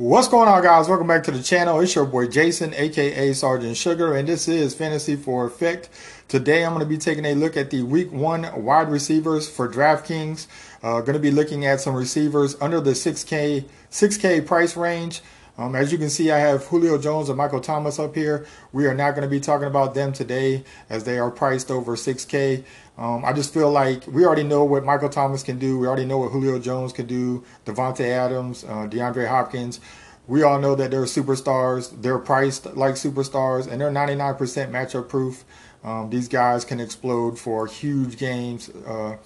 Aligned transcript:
What's 0.00 0.28
going 0.28 0.48
on, 0.48 0.62
guys? 0.62 0.88
Welcome 0.88 1.08
back 1.08 1.24
to 1.24 1.30
the 1.30 1.42
channel. 1.42 1.78
It's 1.80 1.94
your 1.94 2.06
boy 2.06 2.26
Jason, 2.26 2.72
aka 2.72 3.34
Sergeant 3.34 3.76
Sugar, 3.76 4.16
and 4.16 4.26
this 4.26 4.48
is 4.48 4.72
Fantasy 4.74 5.14
for 5.14 5.44
Effect. 5.44 5.90
Today, 6.26 6.64
I'm 6.64 6.72
going 6.72 6.80
to 6.80 6.88
be 6.88 6.96
taking 6.96 7.26
a 7.26 7.34
look 7.34 7.54
at 7.54 7.68
the 7.68 7.82
Week 7.82 8.10
One 8.10 8.64
wide 8.64 8.88
receivers 8.88 9.46
for 9.46 9.68
DraftKings. 9.68 10.46
Uh, 10.82 11.02
going 11.02 11.12
to 11.12 11.18
be 11.18 11.30
looking 11.30 11.66
at 11.66 11.82
some 11.82 11.94
receivers 11.94 12.56
under 12.62 12.80
the 12.80 12.92
6K 12.92 13.66
6K 13.90 14.46
price 14.46 14.74
range. 14.74 15.20
Um, 15.58 15.74
as 15.74 15.92
you 15.92 15.98
can 15.98 16.08
see, 16.08 16.30
I 16.30 16.38
have 16.38 16.64
Julio 16.64 16.96
Jones 16.96 17.28
and 17.28 17.36
Michael 17.36 17.60
Thomas 17.60 17.98
up 17.98 18.14
here. 18.14 18.46
We 18.72 18.86
are 18.86 18.94
not 18.94 19.10
going 19.10 19.24
to 19.24 19.28
be 19.28 19.40
talking 19.40 19.66
about 19.66 19.92
them 19.92 20.14
today 20.14 20.64
as 20.88 21.04
they 21.04 21.18
are 21.18 21.30
priced 21.30 21.70
over 21.70 21.94
6K. 21.96 22.64
Um, 23.00 23.24
I 23.24 23.32
just 23.32 23.54
feel 23.54 23.72
like 23.72 24.06
we 24.06 24.26
already 24.26 24.42
know 24.42 24.62
what 24.62 24.84
Michael 24.84 25.08
Thomas 25.08 25.42
can 25.42 25.58
do. 25.58 25.78
We 25.78 25.86
already 25.86 26.04
know 26.04 26.18
what 26.18 26.32
Julio 26.32 26.58
Jones 26.58 26.92
can 26.92 27.06
do, 27.06 27.42
Davante 27.64 28.04
Adams, 28.04 28.62
uh, 28.62 28.86
DeAndre 28.86 29.26
Hopkins. 29.26 29.80
We 30.28 30.42
all 30.42 30.60
know 30.60 30.74
that 30.74 30.90
they're 30.90 31.04
superstars. 31.04 32.02
They're 32.02 32.18
priced 32.18 32.76
like 32.76 32.96
superstars, 32.96 33.66
and 33.66 33.80
they're 33.80 33.90
99% 33.90 34.36
matchup 34.70 35.08
proof. 35.08 35.44
Um, 35.82 36.10
these 36.10 36.28
guys 36.28 36.66
can 36.66 36.78
explode 36.78 37.38
for 37.38 37.66
huge 37.66 38.18
games. 38.18 38.68
Uh, 38.68 39.16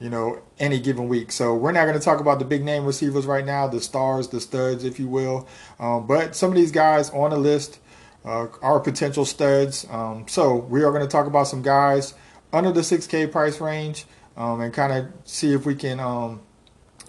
you 0.00 0.10
know, 0.10 0.42
any 0.58 0.80
given 0.80 1.08
week. 1.08 1.30
So 1.30 1.54
we're 1.54 1.72
not 1.72 1.84
going 1.84 1.96
to 1.96 2.04
talk 2.04 2.20
about 2.20 2.40
the 2.40 2.44
big 2.44 2.64
name 2.64 2.84
receivers 2.84 3.26
right 3.26 3.46
now, 3.46 3.68
the 3.68 3.80
stars, 3.80 4.28
the 4.28 4.40
studs, 4.40 4.84
if 4.84 4.98
you 4.98 5.06
will. 5.06 5.48
Um, 5.78 6.06
but 6.06 6.34
some 6.34 6.50
of 6.50 6.56
these 6.56 6.72
guys 6.72 7.10
on 7.10 7.30
the 7.30 7.38
list 7.38 7.78
uh, 8.24 8.48
are 8.60 8.80
potential 8.80 9.24
studs. 9.24 9.86
Um, 9.88 10.26
so 10.26 10.56
we 10.56 10.82
are 10.82 10.90
going 10.90 11.04
to 11.04 11.08
talk 11.08 11.26
about 11.26 11.44
some 11.44 11.62
guys 11.62 12.12
under 12.54 12.72
the 12.72 12.80
6K 12.80 13.30
price 13.30 13.60
range 13.60 14.06
um, 14.36 14.60
and 14.60 14.72
kind 14.72 14.92
of 14.92 15.12
see 15.24 15.52
if 15.52 15.66
we 15.66 15.74
can 15.74 16.00
um, 16.00 16.40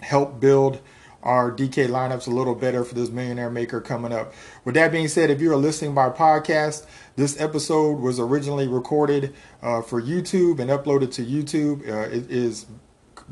help 0.00 0.40
build 0.40 0.80
our 1.22 1.50
DK 1.50 1.88
lineups 1.88 2.28
a 2.28 2.30
little 2.30 2.54
better 2.54 2.84
for 2.84 2.94
this 2.94 3.10
millionaire 3.10 3.50
maker 3.50 3.80
coming 3.80 4.12
up. 4.12 4.32
With 4.64 4.74
that 4.74 4.92
being 4.92 5.08
said, 5.08 5.30
if 5.30 5.40
you're 5.40 5.56
listening 5.56 5.94
by 5.94 6.10
podcast, 6.10 6.86
this 7.16 7.40
episode 7.40 7.98
was 8.00 8.20
originally 8.20 8.68
recorded 8.68 9.34
uh, 9.62 9.82
for 9.82 10.00
YouTube 10.00 10.60
and 10.60 10.70
uploaded 10.70 11.12
to 11.14 11.24
YouTube. 11.24 11.88
Uh, 11.88 12.08
it 12.14 12.30
is 12.30 12.66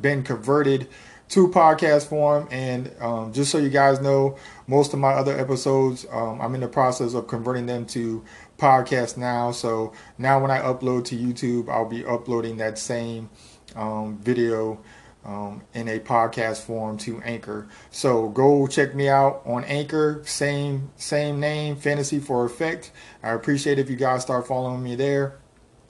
been 0.01 0.23
converted 0.23 0.89
to 1.29 1.49
podcast 1.49 2.09
form. 2.09 2.49
And 2.51 2.93
um, 3.01 3.33
just 3.33 3.51
so 3.51 3.59
you 3.59 3.71
guys 3.71 4.01
know, 4.01 4.37
most 4.67 4.93
of 4.93 4.99
my 4.99 5.13
other 5.13 5.39
episodes, 5.39 6.07
um, 6.11 6.41
I'm 6.41 6.55
in 6.55 6.61
the 6.61 6.69
process 6.69 7.15
of 7.15 7.27
converting 7.27 7.67
them 7.67 7.87
to 7.87 8.25
podcast 8.59 9.17
now. 9.17 9.51
So 9.51 9.93
now 10.19 10.41
when 10.41 10.51
I 10.51 10.61
upload 10.61 11.05
to 11.07 11.17
YouTube, 11.17 11.69
I'll 11.69 11.89
be 11.89 12.05
uploading 12.05 12.59
that 12.59 12.79
same 12.79 13.31
um, 13.77 14.19
video. 14.19 14.81
Um, 15.27 15.63
in 15.73 15.89
a 15.89 16.01
podcast 16.01 16.65
form 16.65 16.99
to 16.99 17.19
Anchor. 17.23 17.67
So 17.91 18.29
go 18.29 18.67
check 18.67 18.95
me 18.95 19.09
out 19.09 19.41
on 19.47 19.65
Anchor, 19.65 20.21
same 20.27 20.91
same 20.97 21.41
name, 21.41 21.77
Fantasy 21.77 22.19
for 22.19 22.45
Effect. 22.45 22.93
I 23.23 23.31
appreciate 23.31 23.79
if 23.79 23.89
you 23.89 23.97
guys 23.97 24.21
start 24.21 24.47
following 24.47 24.83
me 24.83 24.97
there. 24.97 25.39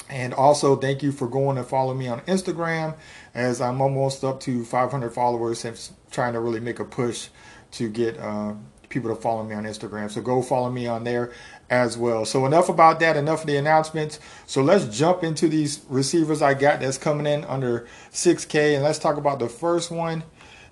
And 0.08 0.34
also, 0.34 0.76
thank 0.76 1.02
you 1.02 1.12
for 1.12 1.26
going 1.26 1.56
and 1.56 1.66
follow 1.66 1.94
me 1.94 2.08
on 2.08 2.20
Instagram 2.22 2.94
as 3.34 3.60
I'm 3.60 3.80
almost 3.80 4.22
up 4.22 4.40
to 4.40 4.64
500 4.64 5.10
followers 5.10 5.64
and 5.64 5.90
trying 6.10 6.34
to 6.34 6.40
really 6.40 6.60
make 6.60 6.78
a 6.78 6.84
push 6.84 7.28
to 7.72 7.88
get 7.88 8.18
uh, 8.18 8.54
people 8.88 9.14
to 9.14 9.20
follow 9.20 9.42
me 9.44 9.54
on 9.54 9.64
Instagram. 9.64 10.10
So 10.10 10.20
go 10.20 10.42
follow 10.42 10.70
me 10.70 10.86
on 10.86 11.04
there 11.04 11.32
as 11.70 11.96
well. 11.96 12.24
So 12.24 12.46
enough 12.46 12.68
about 12.68 13.00
that, 13.00 13.16
enough 13.16 13.42
of 13.42 13.46
the 13.46 13.56
announcements. 13.56 14.20
So 14.46 14.62
let's 14.62 14.96
jump 14.96 15.22
into 15.22 15.48
these 15.48 15.84
receivers 15.88 16.42
I 16.42 16.54
got 16.54 16.80
that's 16.80 16.98
coming 16.98 17.26
in 17.26 17.44
under 17.44 17.86
6K. 18.12 18.74
And 18.74 18.84
let's 18.84 18.98
talk 18.98 19.16
about 19.16 19.38
the 19.38 19.48
first 19.48 19.90
one 19.90 20.24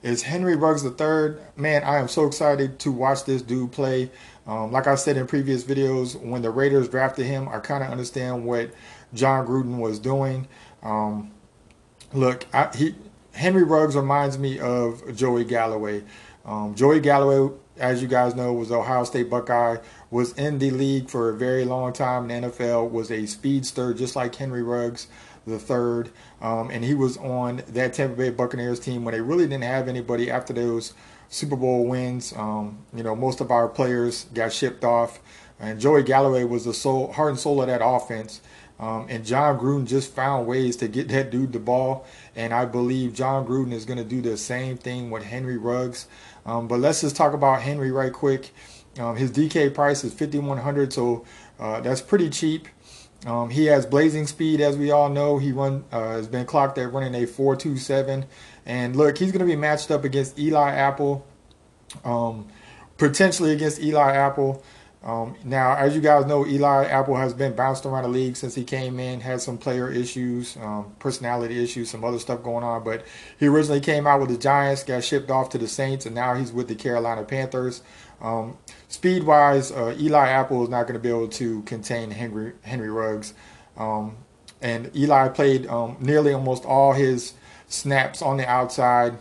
is 0.02 0.22
Henry 0.22 0.56
Ruggs 0.56 0.84
III. 0.84 1.36
Man, 1.56 1.84
I 1.84 1.98
am 1.98 2.08
so 2.08 2.26
excited 2.26 2.78
to 2.80 2.92
watch 2.92 3.24
this 3.24 3.42
dude 3.42 3.72
play. 3.72 4.10
Um, 4.46 4.72
like 4.72 4.86
I 4.86 4.96
said 4.96 5.16
in 5.16 5.26
previous 5.26 5.62
videos, 5.62 6.20
when 6.20 6.42
the 6.42 6.50
Raiders 6.50 6.88
drafted 6.88 7.26
him, 7.26 7.48
I 7.48 7.60
kind 7.60 7.84
of 7.84 7.90
understand 7.90 8.44
what 8.44 8.72
Jon 9.14 9.46
Gruden 9.46 9.78
was 9.78 9.98
doing. 9.98 10.48
Um, 10.82 11.30
look, 12.12 12.46
I, 12.52 12.74
he 12.74 12.94
Henry 13.34 13.62
Ruggs 13.62 13.96
reminds 13.96 14.38
me 14.38 14.58
of 14.58 15.14
Joey 15.14 15.44
Galloway. 15.44 16.02
Um, 16.44 16.74
Joey 16.74 17.00
Galloway, 17.00 17.54
as 17.78 18.02
you 18.02 18.08
guys 18.08 18.34
know, 18.34 18.52
was 18.52 18.70
Ohio 18.70 19.04
State 19.04 19.30
Buckeye, 19.30 19.78
was 20.10 20.32
in 20.34 20.58
the 20.58 20.70
league 20.70 21.08
for 21.08 21.30
a 21.30 21.34
very 21.34 21.64
long 21.64 21.92
time 21.92 22.30
in 22.30 22.42
the 22.42 22.48
NFL, 22.48 22.90
was 22.90 23.10
a 23.10 23.26
speedster 23.26 23.94
just 23.94 24.16
like 24.16 24.34
Henry 24.34 24.62
Ruggs 24.62 25.08
the 25.46 25.58
third, 25.58 26.10
um, 26.40 26.70
and 26.70 26.84
he 26.84 26.94
was 26.94 27.16
on 27.18 27.62
that 27.68 27.94
Tampa 27.94 28.16
Bay 28.16 28.30
Buccaneers 28.30 28.78
team 28.78 29.04
when 29.04 29.12
they 29.12 29.20
really 29.20 29.44
didn't 29.44 29.64
have 29.64 29.88
anybody 29.88 30.30
after 30.30 30.52
those 30.52 30.94
Super 31.28 31.56
Bowl 31.56 31.86
wins. 31.86 32.32
Um, 32.36 32.78
you 32.94 33.02
know, 33.02 33.16
most 33.16 33.40
of 33.40 33.50
our 33.50 33.68
players 33.68 34.26
got 34.34 34.52
shipped 34.52 34.84
off, 34.84 35.20
and 35.58 35.80
Joey 35.80 36.02
Galloway 36.02 36.44
was 36.44 36.64
the 36.64 36.74
soul, 36.74 37.12
heart 37.12 37.30
and 37.30 37.38
soul 37.38 37.60
of 37.60 37.68
that 37.68 37.84
offense. 37.84 38.40
Um, 38.80 39.06
and 39.08 39.24
Jon 39.24 39.60
Gruden 39.60 39.86
just 39.86 40.12
found 40.12 40.48
ways 40.48 40.74
to 40.76 40.88
get 40.88 41.08
that 41.08 41.30
dude 41.30 41.52
the 41.52 41.60
ball. 41.60 42.04
And 42.34 42.52
I 42.52 42.64
believe 42.64 43.14
Jon 43.14 43.46
Gruden 43.46 43.72
is 43.72 43.84
going 43.84 43.98
to 43.98 44.04
do 44.04 44.20
the 44.20 44.36
same 44.36 44.76
thing 44.76 45.08
with 45.08 45.22
Henry 45.22 45.56
Ruggs. 45.56 46.08
Um, 46.44 46.68
but 46.68 46.80
let's 46.80 47.00
just 47.00 47.16
talk 47.16 47.34
about 47.34 47.62
Henry 47.62 47.90
right 47.90 48.12
quick. 48.12 48.50
Um, 48.98 49.16
his 49.16 49.30
DK 49.30 49.72
price 49.72 50.04
is 50.04 50.12
5100 50.12 50.92
so 50.92 51.24
uh, 51.58 51.80
that's 51.80 52.02
pretty 52.02 52.28
cheap. 52.28 52.68
Um, 53.24 53.50
he 53.50 53.66
has 53.66 53.86
blazing 53.86 54.26
speed, 54.26 54.60
as 54.60 54.76
we 54.76 54.90
all 54.90 55.08
know. 55.08 55.38
He 55.38 55.52
run 55.52 55.84
uh, 55.92 56.10
has 56.10 56.26
been 56.26 56.44
clocked 56.44 56.76
at 56.78 56.92
running 56.92 57.14
a 57.14 57.26
4.27, 57.26 58.26
and 58.66 58.96
look, 58.96 59.16
he's 59.16 59.30
going 59.30 59.40
to 59.40 59.46
be 59.46 59.54
matched 59.54 59.92
up 59.92 60.04
against 60.04 60.38
Eli 60.38 60.72
Apple, 60.72 61.24
um, 62.04 62.48
potentially 62.98 63.52
against 63.52 63.80
Eli 63.80 64.12
Apple. 64.12 64.64
Um, 65.04 65.34
now, 65.42 65.74
as 65.74 65.96
you 65.96 66.00
guys 66.00 66.26
know, 66.26 66.46
Eli 66.46 66.84
Apple 66.84 67.16
has 67.16 67.34
been 67.34 67.54
bounced 67.54 67.84
around 67.86 68.04
the 68.04 68.08
league 68.08 68.36
since 68.36 68.54
he 68.54 68.62
came 68.62 69.00
in, 69.00 69.20
had 69.20 69.40
some 69.40 69.58
player 69.58 69.90
issues, 69.90 70.56
um, 70.58 70.94
personality 71.00 71.62
issues, 71.62 71.90
some 71.90 72.04
other 72.04 72.20
stuff 72.20 72.42
going 72.42 72.62
on. 72.62 72.84
But 72.84 73.04
he 73.38 73.48
originally 73.48 73.80
came 73.80 74.06
out 74.06 74.20
with 74.20 74.30
the 74.30 74.38
Giants, 74.38 74.84
got 74.84 75.02
shipped 75.02 75.30
off 75.30 75.50
to 75.50 75.58
the 75.58 75.66
Saints, 75.66 76.06
and 76.06 76.14
now 76.14 76.34
he's 76.34 76.52
with 76.52 76.68
the 76.68 76.76
Carolina 76.76 77.24
Panthers. 77.24 77.82
Um, 78.20 78.56
speed 78.88 79.24
wise, 79.24 79.72
uh, 79.72 79.96
Eli 79.98 80.28
Apple 80.28 80.62
is 80.62 80.68
not 80.68 80.84
going 80.84 80.94
to 80.94 81.00
be 81.00 81.08
able 81.08 81.28
to 81.28 81.62
contain 81.62 82.12
Henry 82.12 82.52
Henry 82.62 82.90
Ruggs. 82.90 83.34
Um, 83.76 84.18
and 84.60 84.94
Eli 84.94 85.28
played 85.28 85.66
um, 85.66 85.96
nearly 85.98 86.32
almost 86.32 86.64
all 86.64 86.92
his 86.92 87.34
snaps 87.66 88.22
on 88.22 88.36
the 88.36 88.48
outside 88.48 89.18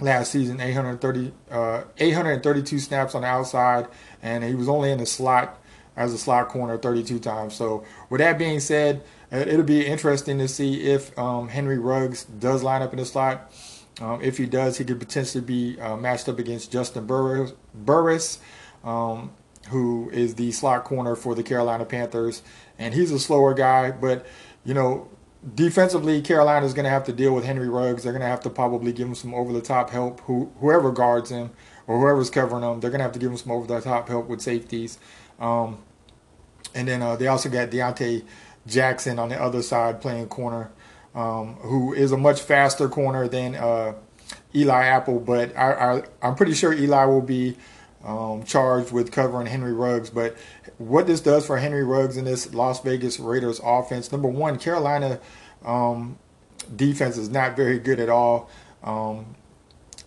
last 0.00 0.32
season 0.32 0.60
830 0.60 1.32
uh, 1.50 1.84
832 1.98 2.78
snaps 2.78 3.14
on 3.14 3.22
the 3.22 3.28
outside 3.28 3.86
and 4.22 4.42
he 4.42 4.54
was 4.54 4.68
only 4.68 4.90
in 4.90 4.98
the 4.98 5.06
slot 5.06 5.60
as 5.96 6.12
a 6.12 6.18
slot 6.18 6.48
corner 6.48 6.76
32 6.76 7.20
times. 7.20 7.54
So 7.54 7.84
with 8.10 8.18
that 8.18 8.38
being 8.38 8.60
said 8.60 9.02
it'll 9.30 9.62
be 9.62 9.86
interesting 9.86 10.38
to 10.38 10.48
see 10.48 10.82
if 10.82 11.16
um, 11.18 11.48
henry 11.48 11.78
ruggs 11.78 12.24
does 12.24 12.62
line 12.62 12.82
up 12.82 12.92
in 12.92 12.98
the 12.98 13.04
slot. 13.04 13.52
Um, 14.00 14.20
if 14.22 14.38
he 14.38 14.46
does 14.46 14.78
he 14.78 14.84
could 14.84 14.98
potentially 14.98 15.44
be 15.44 15.80
uh, 15.80 15.96
matched 15.96 16.28
up 16.28 16.38
against 16.38 16.72
juston 16.72 17.06
burris, 17.06 17.52
burris 17.72 18.40
um, 18.82 19.32
who 19.68 20.10
is 20.10 20.34
the 20.34 20.50
slot 20.50 20.84
corner 20.84 21.14
for 21.14 21.34
the 21.34 21.42
carolina 21.44 21.84
panthers. 21.84 22.42
And 22.78 22.94
he's 22.94 23.12
a 23.12 23.20
slower 23.20 23.54
guy 23.54 23.92
but 23.92 24.26
you 24.64 24.74
know 24.74 25.08
defensively, 25.54 26.22
Carolina 26.22 26.64
is 26.64 26.74
going 26.74 26.84
to 26.84 26.90
have 26.90 27.04
to 27.04 27.12
deal 27.12 27.34
with 27.34 27.44
Henry 27.44 27.68
Ruggs. 27.68 28.02
They're 28.02 28.12
going 28.12 28.22
to 28.22 28.28
have 28.28 28.40
to 28.40 28.50
probably 28.50 28.92
give 28.92 29.08
him 29.08 29.14
some 29.14 29.34
over 29.34 29.52
the 29.52 29.60
top 29.60 29.90
help. 29.90 30.20
Who, 30.20 30.50
whoever 30.60 30.90
guards 30.92 31.30
him 31.30 31.50
or 31.86 31.98
whoever's 31.98 32.30
covering 32.30 32.62
him, 32.62 32.80
they're 32.80 32.90
going 32.90 33.00
to 33.00 33.04
have 33.04 33.12
to 33.12 33.18
give 33.18 33.30
him 33.30 33.36
some 33.36 33.52
over 33.52 33.66
the 33.66 33.80
top 33.80 34.08
help 34.08 34.28
with 34.28 34.40
safeties. 34.40 34.98
Um, 35.38 35.78
and 36.74 36.88
then 36.88 37.02
uh, 37.02 37.16
they 37.16 37.26
also 37.26 37.48
got 37.48 37.70
Donte 37.70 38.24
Jackson 38.66 39.18
on 39.18 39.28
the 39.28 39.40
other 39.40 39.62
side 39.62 40.00
playing 40.00 40.28
corner, 40.28 40.70
um, 41.14 41.54
who 41.56 41.92
is 41.92 42.12
a 42.12 42.16
much 42.16 42.40
faster 42.40 42.88
corner 42.88 43.28
than 43.28 43.54
uh, 43.54 43.94
Eli 44.54 44.84
Apple. 44.84 45.20
But 45.20 45.56
I, 45.56 46.02
I, 46.22 46.28
am 46.28 46.34
pretty 46.34 46.54
sure 46.54 46.72
Eli 46.72 47.04
will 47.04 47.20
be 47.20 47.56
um, 48.04 48.44
charged 48.44 48.92
with 48.92 49.10
covering 49.10 49.46
Henry 49.46 49.72
Ruggs. 49.72 50.10
But 50.10 50.36
what 50.78 51.06
this 51.06 51.20
does 51.20 51.46
for 51.46 51.58
Henry 51.58 51.84
Ruggs 51.84 52.16
in 52.16 52.24
this 52.24 52.52
Las 52.54 52.80
Vegas 52.82 53.18
Raiders 53.18 53.60
offense, 53.64 54.12
number 54.12 54.28
one, 54.28 54.58
Carolina 54.58 55.20
um, 55.64 56.18
defense 56.74 57.16
is 57.16 57.30
not 57.30 57.56
very 57.56 57.78
good 57.78 57.98
at 57.98 58.08
all. 58.08 58.50
Um, 58.82 59.36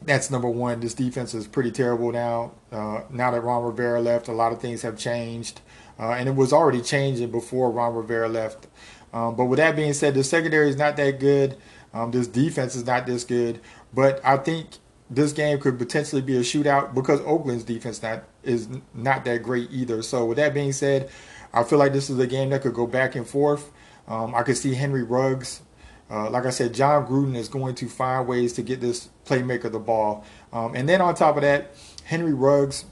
that's 0.04 0.30
number 0.30 0.50
one. 0.50 0.80
This 0.80 0.94
defense 0.94 1.34
is 1.34 1.48
pretty 1.48 1.72
terrible 1.72 2.12
now. 2.12 2.52
Uh, 2.72 3.02
now 3.10 3.32
that 3.32 3.42
Ron 3.42 3.64
Rivera 3.64 4.00
left, 4.00 4.28
a 4.28 4.32
lot 4.32 4.52
of 4.54 4.62
things 4.62 4.84
have 4.84 4.98
changed. 4.98 5.62
Uh, 6.00 6.12
and 6.12 6.30
it 6.30 6.36
was 6.36 6.54
already 6.54 6.82
changing 6.82 7.32
before 7.32 7.72
Ron 7.72 7.96
Rivera 7.96 8.30
left. 8.30 8.68
Um, 9.12 9.36
but 9.36 9.46
with 9.46 9.58
that 9.58 9.76
being 9.76 9.94
said, 9.94 10.14
the 10.14 10.24
secondary 10.24 10.70
is 10.70 10.76
not 10.76 10.96
that 10.98 11.20
good. 11.20 11.58
Um, 11.94 12.12
this 12.12 12.28
defense 12.28 12.76
is 12.76 12.86
not 12.86 13.08
this 13.08 13.24
good. 13.24 13.60
But 13.94 14.24
I 14.24 14.38
think 14.38 14.68
this 15.10 15.32
game 15.32 15.60
could 15.60 15.78
potentially 15.78 16.22
be 16.22 16.38
a 16.38 16.42
shootout 16.42 16.94
because 16.94 17.22
Oakland's 17.22 17.64
defense 17.64 18.02
not 18.02 18.24
is 18.44 18.68
not 18.94 19.26
that 19.26 19.44
great 19.44 19.70
either. 19.72 20.02
So 20.02 20.26
with 20.26 20.38
that 20.38 20.54
being 20.54 20.74
said, 20.74 21.10
I 21.54 21.64
feel 21.64 21.80
like 21.80 21.94
this 21.94 22.10
is 22.10 22.20
a 22.20 22.28
game 22.28 22.50
that 22.50 22.62
could 22.62 22.74
go 22.74 22.88
back 22.88 23.16
and 23.16 23.28
forth. 23.28 23.72
Um, 24.08 24.36
I 24.36 24.44
could 24.44 24.58
see 24.58 24.74
Henry 24.74 25.04
Ruggs. 25.04 25.62
Uh, 26.10 26.30
like 26.30 26.46
I 26.46 26.52
said, 26.52 26.74
Jon 26.74 27.06
Gruden 27.06 27.36
is 27.36 27.50
going 27.50 27.76
to 27.76 27.90
find 27.90 28.28
ways 28.28 28.54
to 28.54 28.62
get 28.62 28.80
this 28.80 29.10
playmaker 29.26 29.70
the 29.70 29.80
ball. 29.80 30.26
Um, 30.54 30.74
and 30.76 30.88
then 30.88 31.02
on 31.02 31.16
top 31.16 31.36
of 31.36 31.42
that, 31.42 31.76
Henry 32.06 32.34
Ruggs 32.34 32.86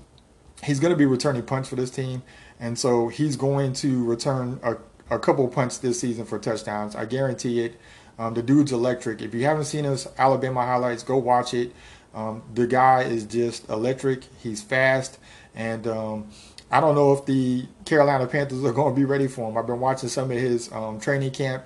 he's 0.64 0.80
going 0.80 0.92
to 0.92 0.98
be 0.98 1.06
returning 1.06 1.44
punts 1.44 1.70
for 1.70 1.76
this 1.76 1.92
team, 1.92 2.24
and 2.60 2.78
so 2.78 3.08
he's 3.08 3.36
going 3.36 3.74
to 3.74 4.04
return 4.04 4.60
a, 4.64 4.76
a 5.10 5.20
couple 5.20 5.48
punts 5.48 5.78
this 5.78 6.00
season 6.00 6.26
for 6.26 6.40
touchdowns. 6.40 6.96
I 6.96 7.06
guarantee 7.06 7.62
it. 7.62 7.80
Um, 8.18 8.34
the 8.34 8.42
dude's 8.42 8.72
electric. 8.72 9.22
If 9.22 9.34
you 9.34 9.44
haven't 9.44 9.66
seen 9.66 9.84
his 9.84 10.08
Alabama 10.18 10.66
highlights, 10.66 11.04
go 11.04 11.18
watch 11.18 11.54
it. 11.54 11.74
Um, 12.16 12.42
the 12.54 12.66
guy 12.66 13.04
is 13.04 13.26
just 13.26 13.70
electric. 13.70 14.24
He's 14.42 14.64
fast, 14.64 15.20
and 15.54 15.86
um, 15.86 16.30
I 16.72 16.80
don't 16.80 16.96
know 16.96 17.14
if 17.14 17.26
the 17.26 17.68
Carolina 17.86 18.26
Panthers 18.26 18.64
are 18.64 18.72
going 18.74 18.96
to 18.96 19.00
be 19.00 19.06
ready 19.06 19.28
for 19.28 19.50
him. 19.50 19.58
I've 19.58 19.68
been 19.68 19.80
watching 19.80 20.10
some 20.10 20.32
of 20.32 20.38
his 20.38 20.72
um, 20.72 21.00
training 21.00 21.32
camp 21.32 21.66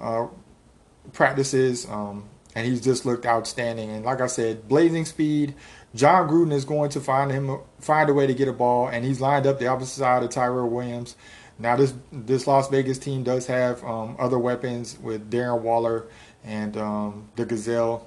uh, 0.00 0.26
practices, 1.12 1.88
um, 1.88 2.28
and 2.54 2.66
he's 2.66 2.80
just 2.80 3.06
looked 3.06 3.26
outstanding. 3.26 3.90
And 3.90 4.04
like 4.04 4.20
I 4.20 4.26
said, 4.26 4.68
blazing 4.68 5.04
speed. 5.04 5.54
Jon 5.94 6.28
Gruden 6.28 6.52
is 6.52 6.64
going 6.64 6.90
to 6.90 7.00
find 7.00 7.30
him 7.30 7.58
find 7.80 8.10
a 8.10 8.14
way 8.14 8.26
to 8.26 8.34
get 8.34 8.48
a 8.48 8.52
ball, 8.52 8.88
and 8.88 9.04
he's 9.04 9.20
lined 9.20 9.46
up 9.46 9.58
the 9.58 9.68
opposite 9.68 9.98
side 9.98 10.22
of 10.22 10.30
Tyrell 10.30 10.68
Williams. 10.68 11.16
Now 11.58 11.76
this 11.76 11.94
this 12.12 12.46
Las 12.46 12.68
Vegas 12.68 12.98
team 12.98 13.22
does 13.22 13.46
have 13.46 13.82
um, 13.84 14.16
other 14.18 14.38
weapons 14.38 14.98
with 14.98 15.30
Darren 15.30 15.62
Waller 15.62 16.06
and 16.44 16.76
um, 16.76 17.30
the 17.36 17.46
Gazelle, 17.46 18.06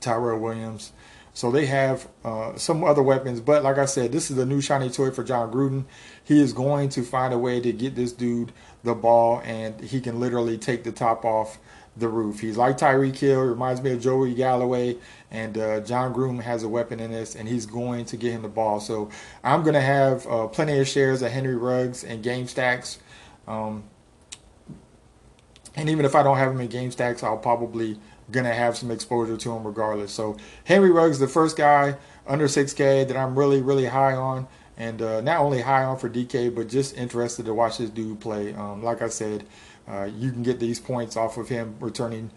Tyrell 0.00 0.38
Williams. 0.38 0.92
So 1.36 1.50
they 1.50 1.66
have 1.66 2.08
uh, 2.24 2.56
some 2.56 2.82
other 2.82 3.02
weapons, 3.02 3.42
but 3.42 3.62
like 3.62 3.76
I 3.76 3.84
said, 3.84 4.10
this 4.10 4.30
is 4.30 4.38
a 4.38 4.46
new 4.46 4.62
shiny 4.62 4.88
toy 4.88 5.10
for 5.10 5.22
Jon 5.22 5.52
Gruden. 5.52 5.84
He 6.24 6.40
is 6.40 6.54
going 6.54 6.88
to 6.88 7.02
find 7.02 7.34
a 7.34 7.38
way 7.38 7.60
to 7.60 7.74
get 7.74 7.94
this 7.94 8.10
dude 8.12 8.52
the 8.84 8.94
ball, 8.94 9.42
and 9.44 9.78
he 9.82 10.00
can 10.00 10.18
literally 10.18 10.56
take 10.56 10.82
the 10.82 10.92
top 10.92 11.26
off 11.26 11.58
the 11.94 12.08
roof. 12.08 12.40
He's 12.40 12.56
like 12.56 12.78
Tyreek 12.78 13.16
Hill, 13.16 13.42
reminds 13.42 13.82
me 13.82 13.92
of 13.92 14.00
Joey 14.00 14.32
Galloway, 14.32 14.96
and 15.30 15.58
uh, 15.58 15.80
Jon 15.80 16.14
Gruden 16.14 16.40
has 16.40 16.62
a 16.62 16.70
weapon 16.70 17.00
in 17.00 17.10
this, 17.12 17.34
and 17.34 17.46
he's 17.46 17.66
going 17.66 18.06
to 18.06 18.16
get 18.16 18.32
him 18.32 18.40
the 18.40 18.48
ball. 18.48 18.80
So 18.80 19.10
I'm 19.44 19.60
going 19.60 19.74
to 19.74 19.82
have 19.82 20.26
uh, 20.26 20.46
plenty 20.46 20.78
of 20.78 20.88
shares 20.88 21.20
of 21.20 21.32
Henry 21.32 21.54
Ruggs 21.54 22.02
and 22.02 22.22
Game 22.22 22.46
Stacks. 22.46 22.98
Um, 23.46 23.84
and 25.74 25.90
even 25.90 26.06
if 26.06 26.14
I 26.14 26.22
don't 26.22 26.38
have 26.38 26.50
him 26.52 26.62
in 26.62 26.68
Game 26.68 26.90
Stacks, 26.90 27.22
I'll 27.22 27.36
probably 27.36 28.00
gonna 28.30 28.54
have 28.54 28.76
some 28.76 28.90
exposure 28.90 29.36
to 29.36 29.52
him 29.52 29.66
regardless. 29.66 30.12
So 30.12 30.36
Henry 30.64 30.90
Ruggs, 30.90 31.18
the 31.18 31.28
first 31.28 31.56
guy 31.56 31.96
under 32.26 32.46
6K 32.46 33.06
that 33.08 33.16
I'm 33.16 33.38
really 33.38 33.62
really 33.62 33.86
high 33.86 34.14
on, 34.14 34.46
and 34.76 35.00
uh, 35.02 35.20
not 35.20 35.40
only 35.40 35.62
high 35.62 35.84
on 35.84 35.98
for 35.98 36.08
DK, 36.08 36.54
but 36.54 36.68
just 36.68 36.96
interested 36.96 37.46
to 37.46 37.54
watch 37.54 37.78
this 37.78 37.90
dude 37.90 38.20
play. 38.20 38.54
Um, 38.54 38.82
like 38.82 39.02
I 39.02 39.08
said, 39.08 39.44
uh, 39.88 40.04
you 40.04 40.32
can 40.32 40.42
get 40.42 40.60
these 40.60 40.80
points 40.80 41.16
off 41.16 41.36
of 41.36 41.48
him 41.48 41.76
returning 41.80 42.30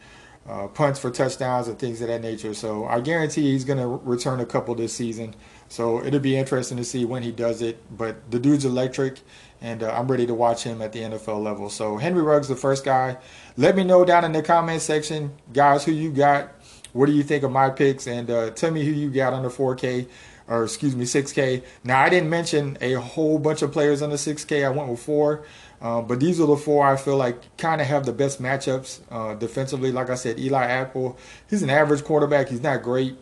uh, 0.48 0.68
punts 0.68 1.00
for 1.00 1.12
touchdowns 1.12 1.68
and 1.68 1.78
things 1.78 2.02
of 2.02 2.08
that 2.08 2.22
nature. 2.22 2.54
So 2.54 2.86
I 2.86 3.02
guarantee 3.02 3.52
he's 3.52 3.66
going 3.66 3.80
to 3.80 3.88
return 3.88 4.40
a 4.40 4.46
couple 4.46 4.74
this 4.74 4.94
season. 4.94 5.36
So 5.68 6.04
it'll 6.04 6.20
be 6.20 6.36
interesting 6.36 6.78
to 6.78 6.84
see 6.84 7.06
when 7.06 7.22
he 7.22 7.32
does 7.32 7.62
it. 7.62 7.80
But 7.96 8.32
the 8.32 8.40
dude's 8.40 8.66
electric, 8.66 9.20
and 9.62 9.84
uh, 9.84 9.92
I'm 9.92 10.08
ready 10.08 10.26
to 10.26 10.34
watch 10.34 10.64
him 10.64 10.82
at 10.82 10.94
the 10.94 11.00
NFL 11.00 11.44
level. 11.44 11.70
So 11.70 11.98
Henry 11.98 12.22
Ruggs, 12.22 12.48
the 12.48 12.56
first 12.56 12.86
guy. 12.86 13.18
Let 13.58 13.76
me 13.76 13.84
know 13.84 14.06
down 14.06 14.26
in 14.26 14.32
the 14.32 14.42
comment 14.42 14.82
section, 14.82 15.34
guys, 15.54 15.84
who 15.84 15.92
you 15.92 16.12
got. 16.12 16.52
What 16.94 17.06
do 17.06 17.12
you 17.12 17.24
think 17.24 17.44
of 17.44 17.52
my 17.52 17.70
picks? 17.70 18.08
And 18.08 18.30
uh, 18.30 18.50
tell 18.52 18.72
me 18.72 18.84
who 18.84 18.92
you 18.92 19.10
got 19.10 19.34
under 19.34 19.50
4K 19.50 20.08
or 20.50 20.64
excuse 20.64 20.96
me, 20.96 21.06
6K. 21.06 21.64
Now, 21.84 22.02
I 22.02 22.10
didn't 22.10 22.30
mention 22.30 22.78
a 22.82 22.94
whole 22.94 23.38
bunch 23.38 23.62
of 23.62 23.72
players 23.72 24.02
under 24.02 24.16
6K. 24.16 24.66
I 24.66 24.70
went 24.70 24.90
with 24.90 25.00
four. 25.00 25.46
Uh, 25.82 26.02
but 26.02 26.20
these 26.20 26.42
are 26.42 26.48
the 26.48 26.58
four 26.58 26.86
I 26.86 26.98
feel 26.98 27.16
like 27.16 27.56
kind 27.58 27.80
of 27.80 27.88
have 27.88 28.06
the 28.06 28.12
best 28.12 28.42
matchups 28.42 29.00
uh, 29.12 29.36
defensively. 29.36 29.92
Like 29.92 30.10
I 30.10 30.16
said, 30.16 30.40
Eli 30.40 30.66
Apple, 30.66 31.18
he's 31.50 31.64
an 31.64 31.70
average 31.70 32.04
quarterback. 32.04 32.50
He's 32.50 32.62
not 32.62 32.84
great. 32.84 33.18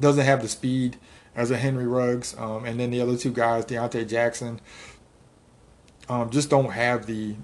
Doesn't 0.00 0.24
have 0.24 0.42
the 0.42 0.48
speed 0.48 0.96
as 1.36 1.50
a 1.50 1.56
Henry 1.56 1.86
Ruggs. 1.86 2.34
Um, 2.36 2.64
and 2.64 2.80
then 2.80 2.90
the 2.90 3.00
other 3.00 3.16
two 3.16 3.30
guys, 3.30 3.66
Donte 3.66 4.08
Jackson, 4.08 4.60
um, 6.08 6.30
just 6.30 6.50
don't 6.50 6.70
have 6.70 7.06
the 7.06 7.36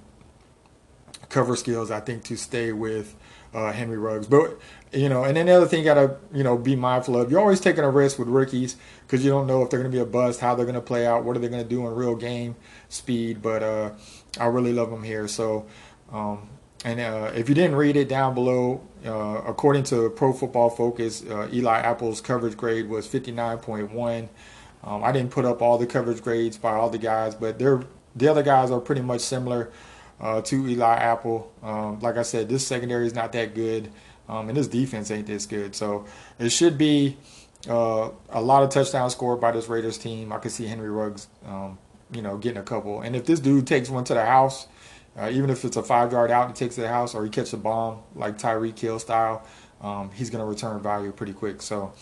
cover 1.28 1.56
skills, 1.56 1.90
I 1.90 2.00
think, 2.00 2.24
to 2.24 2.36
stay 2.36 2.72
with 2.72 3.14
uh, 3.54 3.72
Henry 3.72 3.98
Ruggs. 3.98 4.26
But 4.26 4.58
you 4.92 5.08
know, 5.08 5.24
and 5.24 5.36
then 5.36 5.46
the 5.46 5.52
other 5.52 5.66
thing 5.66 5.80
you 5.80 5.84
gotta 5.84 6.16
you 6.32 6.42
know 6.42 6.56
be 6.56 6.76
mindful 6.76 7.20
of. 7.20 7.30
You're 7.30 7.40
always 7.40 7.60
taking 7.60 7.84
a 7.84 7.90
risk 7.90 8.18
with 8.18 8.28
rookies 8.28 8.76
because 9.06 9.24
you 9.24 9.30
don't 9.30 9.46
know 9.46 9.62
if 9.62 9.70
they're 9.70 9.80
gonna 9.80 9.90
be 9.90 9.98
a 9.98 10.06
bust, 10.06 10.40
how 10.40 10.54
they're 10.54 10.66
gonna 10.66 10.80
play 10.80 11.06
out, 11.06 11.24
what 11.24 11.36
are 11.36 11.40
they 11.40 11.48
gonna 11.48 11.64
do 11.64 11.86
in 11.86 11.94
real 11.94 12.16
game 12.16 12.56
speed. 12.88 13.42
But 13.42 13.62
uh, 13.62 13.90
I 14.38 14.46
really 14.46 14.72
love 14.72 14.90
them 14.90 15.02
here. 15.02 15.28
So. 15.28 15.66
Um, 16.12 16.48
and 16.84 17.00
uh, 17.00 17.32
if 17.34 17.48
you 17.48 17.56
didn't 17.56 17.74
read 17.74 17.96
it 17.96 18.08
down 18.08 18.34
below, 18.34 18.80
uh, 19.04 19.42
according 19.44 19.82
to 19.84 20.10
Pro 20.10 20.32
Football 20.32 20.70
Focus, 20.70 21.24
uh, 21.28 21.48
Eli 21.52 21.80
Apple's 21.80 22.20
coverage 22.20 22.56
grade 22.56 22.88
was 22.88 23.08
59.1. 23.08 24.28
Um, 24.84 25.02
I 25.02 25.10
didn't 25.10 25.32
put 25.32 25.44
up 25.44 25.60
all 25.60 25.76
the 25.76 25.86
coverage 25.86 26.22
grades 26.22 26.56
by 26.56 26.72
all 26.72 26.88
the 26.88 26.98
guys, 26.98 27.34
but 27.34 27.58
they're 27.58 27.82
the 28.16 28.28
other 28.28 28.42
guys 28.42 28.70
are 28.70 28.80
pretty 28.80 29.02
much 29.02 29.20
similar 29.20 29.70
uh, 30.20 30.40
to 30.42 30.68
Eli 30.68 30.96
Apple. 30.96 31.52
Um, 31.62 32.00
like 32.00 32.16
I 32.16 32.22
said, 32.22 32.48
this 32.48 32.66
secondary 32.66 33.06
is 33.06 33.14
not 33.14 33.32
that 33.32 33.54
good, 33.54 33.90
um, 34.28 34.48
and 34.48 34.56
this 34.56 34.68
defense 34.68 35.10
ain't 35.10 35.26
this 35.26 35.46
good. 35.46 35.74
So 35.74 36.06
it 36.38 36.50
should 36.50 36.76
be 36.78 37.16
uh, 37.68 38.10
a 38.30 38.40
lot 38.40 38.62
of 38.62 38.70
touchdowns 38.70 39.12
scored 39.12 39.40
by 39.40 39.52
this 39.52 39.68
Raiders 39.68 39.98
team. 39.98 40.32
I 40.32 40.38
could 40.38 40.52
see 40.52 40.66
Henry 40.66 40.90
Ruggs, 40.90 41.28
um, 41.46 41.78
you 42.12 42.22
know, 42.22 42.36
getting 42.36 42.58
a 42.58 42.64
couple. 42.64 43.00
And 43.00 43.16
if 43.16 43.26
this 43.26 43.40
dude 43.40 43.66
takes 43.66 43.88
one 43.88 44.04
to 44.04 44.14
the 44.14 44.24
house, 44.24 44.66
uh, 45.18 45.30
even 45.30 45.50
if 45.50 45.64
it's 45.64 45.76
a 45.76 45.82
five 45.82 46.12
yard 46.12 46.30
out 46.30 46.46
and 46.46 46.54
takes 46.54 46.76
to 46.76 46.82
the 46.82 46.88
house, 46.88 47.14
or 47.14 47.24
he 47.24 47.30
catches 47.30 47.52
a 47.52 47.56
bomb 47.56 48.02
like 48.14 48.38
Tyreek 48.38 48.78
Hill 48.78 48.98
style, 48.98 49.44
um, 49.80 50.10
he's 50.12 50.30
going 50.30 50.40
to 50.40 50.46
return 50.46 50.80
value 50.80 51.12
pretty 51.12 51.32
quick. 51.32 51.62
So, 51.62 51.92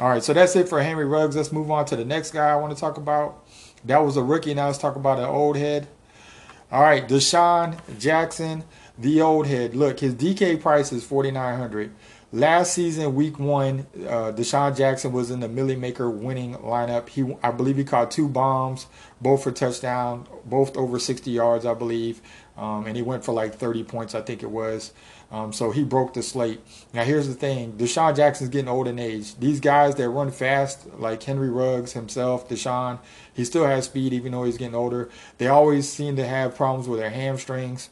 all 0.00 0.08
right, 0.08 0.22
so 0.22 0.32
that's 0.32 0.56
it 0.56 0.68
for 0.68 0.82
Henry 0.82 1.04
Ruggs. 1.04 1.36
Let's 1.36 1.52
move 1.52 1.70
on 1.70 1.84
to 1.86 1.96
the 1.96 2.04
next 2.04 2.32
guy 2.32 2.50
I 2.50 2.56
want 2.56 2.74
to 2.74 2.80
talk 2.80 2.96
about. 2.96 3.45
That 3.84 3.98
was 3.98 4.16
a 4.16 4.22
rookie. 4.22 4.54
Now 4.54 4.66
let's 4.66 4.78
talk 4.78 4.96
about 4.96 5.18
an 5.18 5.26
old 5.26 5.56
head. 5.56 5.88
All 6.72 6.82
right, 6.82 7.06
DeSean 7.06 7.78
Jackson, 7.98 8.64
the 8.98 9.20
old 9.20 9.46
head. 9.46 9.76
Look, 9.76 10.00
his 10.00 10.14
DK 10.14 10.60
price 10.60 10.92
is 10.92 11.04
4900 11.04 11.92
Last 12.32 12.74
season, 12.74 13.14
week 13.14 13.38
one, 13.38 13.86
uh, 14.00 14.32
DeSean 14.32 14.76
Jackson 14.76 15.12
was 15.12 15.30
in 15.30 15.38
the 15.38 15.48
Millie 15.48 15.76
Maker 15.76 16.10
winning 16.10 16.56
lineup. 16.56 17.08
He, 17.08 17.36
I 17.40 17.52
believe, 17.52 17.76
he 17.76 17.84
caught 17.84 18.10
two 18.10 18.28
bombs, 18.28 18.88
both 19.20 19.44
for 19.44 19.52
touchdown, 19.52 20.26
both 20.44 20.76
over 20.76 20.98
60 20.98 21.30
yards, 21.30 21.64
I 21.64 21.74
believe, 21.74 22.20
um, 22.56 22.86
and 22.86 22.96
he 22.96 23.02
went 23.02 23.24
for 23.24 23.32
like 23.32 23.54
30 23.54 23.84
points, 23.84 24.14
I 24.14 24.22
think 24.22 24.42
it 24.42 24.50
was. 24.50 24.92
Um, 25.30 25.52
so 25.52 25.72
he 25.72 25.82
broke 25.82 26.14
the 26.14 26.22
slate. 26.22 26.60
Now 26.94 27.02
here's 27.02 27.26
the 27.26 27.34
thing: 27.34 27.72
DeSean 27.72 28.14
Jackson's 28.14 28.50
getting 28.50 28.68
old 28.68 28.86
in 28.86 28.98
age. 28.98 29.36
These 29.38 29.60
guys 29.60 29.96
that 29.96 30.08
run 30.08 30.30
fast, 30.30 30.86
like 30.98 31.22
Henry 31.22 31.50
Ruggs 31.50 31.92
himself, 31.92 32.48
DeSean, 32.48 33.00
he 33.34 33.44
still 33.44 33.66
has 33.66 33.86
speed 33.86 34.12
even 34.12 34.32
though 34.32 34.44
he's 34.44 34.56
getting 34.56 34.76
older. 34.76 35.10
They 35.38 35.48
always 35.48 35.88
seem 35.88 36.16
to 36.16 36.26
have 36.26 36.54
problems 36.54 36.88
with 36.88 37.00
their 37.00 37.10
hamstrings. 37.10 37.90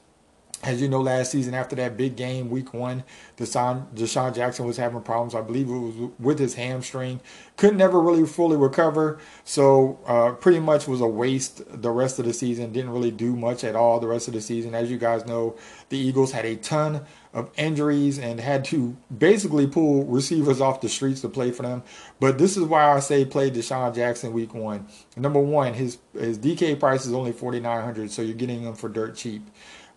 As 0.65 0.81
you 0.81 0.89
know, 0.89 1.03
last 1.03 1.31
season 1.31 1.53
after 1.53 1.77
that 1.77 1.99
big 1.99 2.17
game, 2.17 2.49
week 2.49 2.73
one, 2.73 3.05
DeSean, 3.37 3.87
DeSean 3.95 4.35
Jackson 4.35 4.65
was 4.65 4.79
having 4.79 5.03
problems. 5.03 5.35
I 5.35 5.43
believe 5.43 5.69
it 5.69 5.73
was 5.73 6.11
with 6.19 6.39
his 6.39 6.55
hamstring. 6.55 7.21
Couldn't 7.59 7.77
never 7.77 8.01
really 8.01 8.27
fully 8.27 8.57
recover. 8.57 9.19
So 9.45 9.99
uh, 10.07 10.33
pretty 10.33 10.61
much 10.61 10.89
was 10.89 11.03
a 11.03 11.07
waste 11.07 11.63
the 11.83 11.91
rest 11.91 12.19
of 12.19 12.25
the 12.25 12.33
season. 12.33 12.73
Didn't 12.73 12.93
really 12.93 13.11
do 13.11 13.37
much 13.37 13.63
at 13.63 13.77
all 13.77 14.01
the 14.01 14.07
rest 14.07 14.27
of 14.27 14.33
the 14.33 14.41
season. 14.41 14.75
As 14.75 14.91
you 14.91 14.97
guys 14.97 15.27
know, 15.27 15.55
the 15.91 15.99
Eagles 15.99 16.33
had 16.33 16.47
a 16.47 16.57
ton 16.57 17.03
of 17.35 17.51
injuries 17.59 18.19
and 18.19 18.41
had 18.41 18.65
to 18.65 18.97
basically 19.19 19.67
pull 19.67 20.05
receivers 20.07 20.63
off 20.63 20.81
the 20.81 20.89
streets 20.89 21.21
to 21.21 21.29
play 21.29 21.51
for 21.51 21.63
them. 21.63 21.83
But 22.21 22.39
this 22.39 22.57
is 22.57 22.65
why 22.65 22.91
I 22.91 23.01
say 23.01 23.27
play 23.27 23.51
DeSean 23.51 23.95
Jackson 23.95 24.33
week 24.33 24.55
one. 24.55 24.87
Number 25.15 25.41
one, 25.41 25.75
his 25.75 25.99
his 26.15 26.39
DK 26.39 26.81
price 26.81 27.05
is 27.05 27.13
only 27.13 27.33
forty 27.33 27.61
nine 27.61 27.85
hundred, 27.85 28.11
so 28.11 28.23
you're 28.23 28.35
getting 28.35 28.63
him 28.63 28.75
for 28.75 28.89
dirt 28.89 29.15
cheap. 29.15 29.47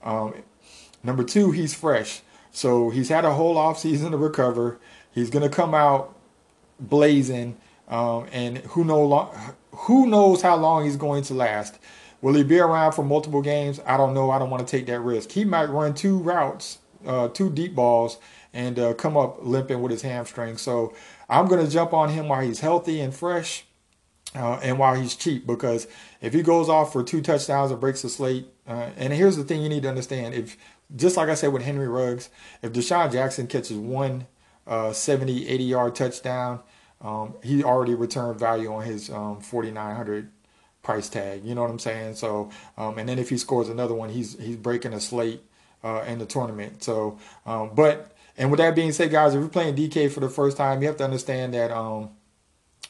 Um, 0.04 0.34
Number 1.04 1.24
two, 1.24 1.52
he's 1.52 1.74
fresh. 1.74 2.22
So 2.52 2.90
he's 2.90 3.10
had 3.10 3.26
a 3.26 3.34
whole 3.34 3.58
off 3.58 3.78
season 3.80 4.12
to 4.12 4.18
recover. 4.18 4.80
He's 5.12 5.30
going 5.30 5.48
to 5.48 5.56
come 5.56 5.74
out 5.74 6.16
blazing, 6.80 7.58
um, 7.88 8.28
and 8.32 8.60
who 8.60 8.84
know 8.84 9.04
lo- 9.06 9.32
who 9.72 10.08
knows 10.08 10.42
how 10.42 10.56
long 10.56 10.86
he's 10.86 10.98
going 10.98 11.24
to 11.24 11.34
last. 11.34 11.80
Will 12.22 12.34
he 12.34 12.44
be 12.44 12.60
around 12.60 12.94
for 12.94 13.04
multiple 13.04 13.42
games? 13.42 13.80
I 13.86 13.96
don't 13.98 14.14
know. 14.14 14.32
I 14.32 14.40
don't 14.40 14.50
want 14.50 14.68
to 14.68 14.72
take 14.72 14.88
that 14.88 15.00
risk. 15.02 15.32
He 15.32 15.46
might 15.46 15.70
run 15.70 15.94
two 15.94 16.18
routes, 16.18 16.80
uh, 17.06 17.28
two 17.28 17.52
deep 17.52 17.76
balls, 17.76 18.18
and 18.54 18.80
uh, 18.80 18.94
come 18.96 19.16
up 19.16 19.38
limping 19.42 19.82
with 19.82 19.92
his 19.92 20.02
hamstring. 20.02 20.58
So 20.58 20.96
I'm 21.30 21.48
going 21.48 21.64
to 21.64 21.72
jump 21.72 21.94
on 21.94 22.10
him 22.10 22.28
while 22.28 22.42
he's 22.42 22.62
healthy 22.62 23.02
and 23.02 23.14
fresh, 23.14 23.66
uh, 24.36 24.60
and 24.64 24.80
while 24.80 24.96
he's 24.96 25.16
cheap. 25.16 25.46
Because 25.46 25.88
if 26.22 26.34
he 26.34 26.42
goes 26.42 26.70
off 26.70 26.92
for 26.92 27.04
two 27.04 27.22
touchdowns 27.22 27.72
and 27.72 27.80
breaks 27.80 28.02
the 28.02 28.10
slate, 28.10 28.48
uh, 28.68 28.90
and 28.98 29.14
here's 29.14 29.38
the 29.38 29.44
thing 29.44 29.62
you 29.62 29.70
need 29.70 29.84
to 29.84 29.90
understand: 29.90 30.34
if 30.34 30.58
just 30.96 31.18
like 31.18 31.30
I 31.30 31.36
said 31.36 31.52
with 31.54 31.64
Henry 31.64 31.88
Ruggs, 31.88 32.30
if 32.62 32.72
DeSean 32.72 33.12
Jackson 33.12 33.48
catches 33.48 33.78
one 33.78 34.28
uh, 34.66 34.94
70, 34.94 35.48
80 35.48 35.64
yard 35.64 35.96
touchdown, 35.96 36.62
um, 37.02 37.36
he 37.44 37.64
already 37.64 37.94
returned 37.94 38.40
value 38.40 38.74
on 38.74 38.84
his 38.84 39.10
um, 39.10 39.40
4,900 39.40 40.30
price 40.84 41.10
tag. 41.10 41.44
You 41.44 41.54
know 41.54 41.62
what 41.62 41.70
I'm 41.70 41.80
saying? 41.80 42.16
So, 42.16 42.50
um, 42.78 42.98
and 42.98 43.08
then 43.08 43.20
if 43.20 43.30
he 43.30 43.38
scores 43.38 43.70
another 43.70 43.94
one, 43.94 44.10
he's 44.10 44.40
he's 44.40 44.56
breaking 44.56 44.94
a 44.94 45.00
slate 45.00 45.42
uh, 45.84 46.04
in 46.08 46.18
the 46.20 46.26
tournament. 46.26 46.84
So, 46.84 47.20
um, 47.46 47.72
but 47.76 48.16
and 48.38 48.50
with 48.50 48.60
that 48.60 48.76
being 48.76 48.92
said, 48.92 49.12
guys, 49.12 49.36
if 49.36 49.40
you're 49.40 49.50
playing 49.50 49.76
DK 49.76 50.12
for 50.12 50.22
the 50.22 50.30
first 50.30 50.58
time, 50.58 50.82
you 50.82 50.88
have 50.88 50.98
to 50.98 51.04
understand 51.04 51.54
that 51.54 51.72
um, 51.72 52.10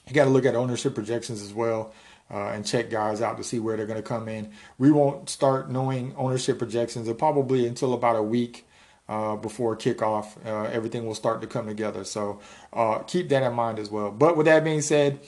you 0.07 0.13
got 0.13 0.25
to 0.25 0.29
look 0.29 0.45
at 0.45 0.55
ownership 0.55 0.95
projections 0.95 1.41
as 1.41 1.53
well. 1.53 1.93
Uh, 2.29 2.49
and 2.49 2.65
check 2.65 2.89
guys 2.89 3.21
out 3.21 3.37
to 3.37 3.43
see 3.43 3.57
where 3.57 3.77
they're 3.77 3.85
going 3.85 4.01
to 4.01 4.07
come 4.07 4.27
in. 4.27 4.51
We 4.77 4.91
won't 4.91 5.29
start 5.29 5.71
knowing 5.71 6.13
ownership 6.17 6.59
projections 6.59 7.11
probably 7.13 7.65
until 7.65 7.93
about 7.93 8.17
a 8.17 8.21
week 8.21 8.67
uh, 9.07 9.37
before 9.37 9.77
kickoff. 9.77 10.35
Uh, 10.45 10.63
everything 10.63 11.05
will 11.05 11.15
start 11.15 11.39
to 11.41 11.47
come 11.47 11.67
together. 11.67 12.03
So 12.03 12.41
uh, 12.73 12.99
keep 12.99 13.29
that 13.29 13.43
in 13.43 13.53
mind 13.53 13.79
as 13.79 13.89
well. 13.89 14.11
But 14.11 14.35
with 14.35 14.45
that 14.45 14.63
being 14.63 14.81
said, 14.81 15.19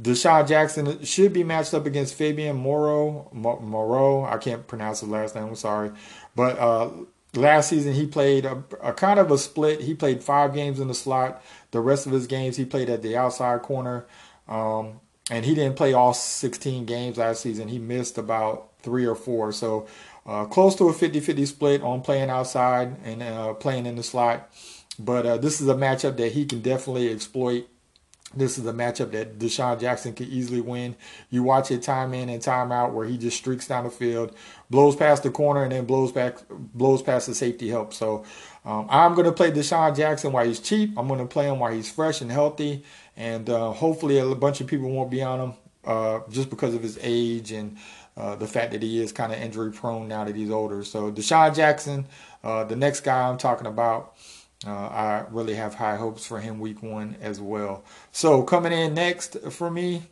DeSean 0.00 0.48
Jackson 0.48 1.04
should 1.04 1.32
be 1.32 1.44
matched 1.44 1.72
up 1.72 1.86
against 1.86 2.14
Fabian 2.14 2.56
Moreau. 2.56 3.30
Moreau, 3.32 4.24
I 4.24 4.38
can't 4.38 4.66
pronounce 4.66 5.00
his 5.00 5.08
last 5.08 5.36
name. 5.36 5.44
I'm 5.44 5.54
sorry, 5.54 5.92
but 6.34 6.58
uh, 6.58 6.90
last 7.34 7.68
season 7.68 7.94
he 7.94 8.06
played 8.06 8.44
a, 8.44 8.64
a, 8.82 8.92
kind 8.92 9.20
of 9.20 9.30
a 9.30 9.38
split. 9.38 9.80
He 9.80 9.94
played 9.94 10.22
five 10.22 10.52
games 10.52 10.80
in 10.80 10.88
the 10.88 10.94
slot. 10.94 11.42
The 11.70 11.80
rest 11.80 12.06
of 12.06 12.12
his 12.12 12.26
games 12.26 12.56
he 12.56 12.64
played 12.64 12.90
at 12.90 13.02
the 13.02 13.16
outside 13.16 13.62
corner. 13.62 14.06
Um, 14.48 15.00
and 15.30 15.44
he 15.44 15.54
didn't 15.54 15.76
play 15.76 15.92
all 15.92 16.12
16 16.12 16.84
games 16.84 17.16
last 17.16 17.40
season. 17.42 17.68
He 17.68 17.78
missed 17.78 18.18
about 18.18 18.70
three 18.82 19.06
or 19.06 19.14
four. 19.14 19.52
So 19.52 19.86
uh, 20.26 20.44
close 20.44 20.74
to 20.76 20.88
a 20.88 20.92
50-50 20.92 21.46
split 21.46 21.82
on 21.82 22.02
playing 22.02 22.30
outside 22.30 22.96
and 23.04 23.22
uh, 23.22 23.54
playing 23.54 23.86
in 23.86 23.96
the 23.96 24.02
slot. 24.02 24.50
But 24.98 25.26
uh, 25.26 25.36
this 25.38 25.60
is 25.60 25.68
a 25.68 25.74
matchup 25.74 26.16
that 26.18 26.32
he 26.32 26.44
can 26.44 26.60
definitely 26.60 27.10
exploit. 27.10 27.68
This 28.36 28.58
is 28.58 28.66
a 28.66 28.72
matchup 28.72 29.12
that 29.12 29.38
DeSean 29.38 29.80
Jackson 29.80 30.12
could 30.12 30.28
easily 30.28 30.60
win. 30.60 30.96
You 31.30 31.42
watch 31.42 31.70
it 31.70 31.82
time 31.82 32.12
in 32.14 32.28
and 32.28 32.42
time 32.42 32.72
out 32.72 32.92
where 32.92 33.06
he 33.06 33.16
just 33.16 33.36
streaks 33.36 33.68
down 33.68 33.84
the 33.84 33.90
field, 33.90 34.34
blows 34.70 34.96
past 34.96 35.22
the 35.22 35.30
corner, 35.30 35.62
and 35.62 35.72
then 35.72 35.84
blows 35.84 36.10
back, 36.10 36.38
blows 36.48 37.00
past 37.00 37.28
the 37.28 37.34
safety 37.34 37.68
help. 37.68 37.94
So 37.94 38.24
um, 38.64 38.86
I'm 38.88 39.14
going 39.14 39.26
to 39.26 39.32
play 39.32 39.50
DeSean 39.50 39.96
Jackson 39.96 40.32
while 40.32 40.46
he's 40.46 40.60
cheap. 40.60 40.96
I'm 40.96 41.06
going 41.08 41.20
to 41.20 41.26
play 41.26 41.48
him 41.48 41.58
while 41.58 41.72
he's 41.72 41.90
fresh 41.90 42.20
and 42.20 42.30
healthy 42.30 42.84
and 43.16 43.48
uh, 43.48 43.72
hopefully 43.72 44.18
a 44.18 44.34
bunch 44.34 44.60
of 44.60 44.66
people 44.66 44.90
won't 44.90 45.10
be 45.10 45.22
on 45.22 45.40
him 45.40 45.54
uh, 45.84 46.20
just 46.30 46.50
because 46.50 46.74
of 46.74 46.82
his 46.82 46.98
age 47.02 47.52
and 47.52 47.76
uh, 48.16 48.36
the 48.36 48.46
fact 48.46 48.72
that 48.72 48.82
he 48.82 49.02
is 49.02 49.12
kind 49.12 49.32
of 49.32 49.40
injury 49.40 49.72
prone 49.72 50.08
now 50.08 50.24
that 50.24 50.36
he's 50.36 50.50
older. 50.50 50.84
So 50.84 51.10
DeSean 51.10 51.54
Jackson, 51.54 52.06
uh, 52.42 52.64
the 52.64 52.76
next 52.76 53.00
guy 53.00 53.28
I'm 53.28 53.38
talking 53.38 53.66
about, 53.66 54.14
uh, 54.66 54.70
I 54.70 55.24
really 55.30 55.54
have 55.54 55.74
high 55.74 55.96
hopes 55.96 56.24
for 56.24 56.40
him 56.40 56.58
week 56.58 56.82
one 56.82 57.16
as 57.20 57.40
well. 57.40 57.84
So 58.12 58.42
coming 58.42 58.72
in 58.72 58.94
next 58.94 59.38
for 59.50 59.70
me, 59.70 60.04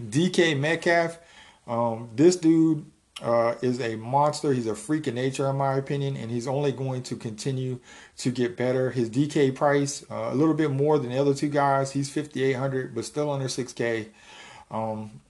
DK 0.00 0.58
Metcalf. 0.58 1.18
Um, 1.66 2.08
this 2.14 2.36
dude 2.36 2.86
uh, 3.22 3.54
is 3.62 3.80
a 3.80 3.96
monster. 3.96 4.52
He's 4.52 4.66
a 4.66 4.74
freak 4.74 5.06
of 5.06 5.14
nature, 5.14 5.48
in 5.48 5.56
my 5.56 5.74
opinion, 5.74 6.16
and 6.16 6.30
he's 6.30 6.46
only 6.46 6.72
going 6.72 7.02
to 7.04 7.16
continue 7.16 7.80
to 8.18 8.30
get 8.30 8.56
better. 8.56 8.90
His 8.90 9.10
DK 9.10 9.54
price 9.54 10.04
uh, 10.10 10.30
a 10.30 10.34
little 10.34 10.54
bit 10.54 10.70
more 10.70 10.98
than 10.98 11.10
the 11.10 11.18
other 11.18 11.34
two 11.34 11.48
guys. 11.48 11.92
He's 11.92 12.10
5,800, 12.10 12.94
but 12.94 13.04
still 13.04 13.30
under 13.30 13.46
6K. 13.46 14.08
Um, 14.70 15.20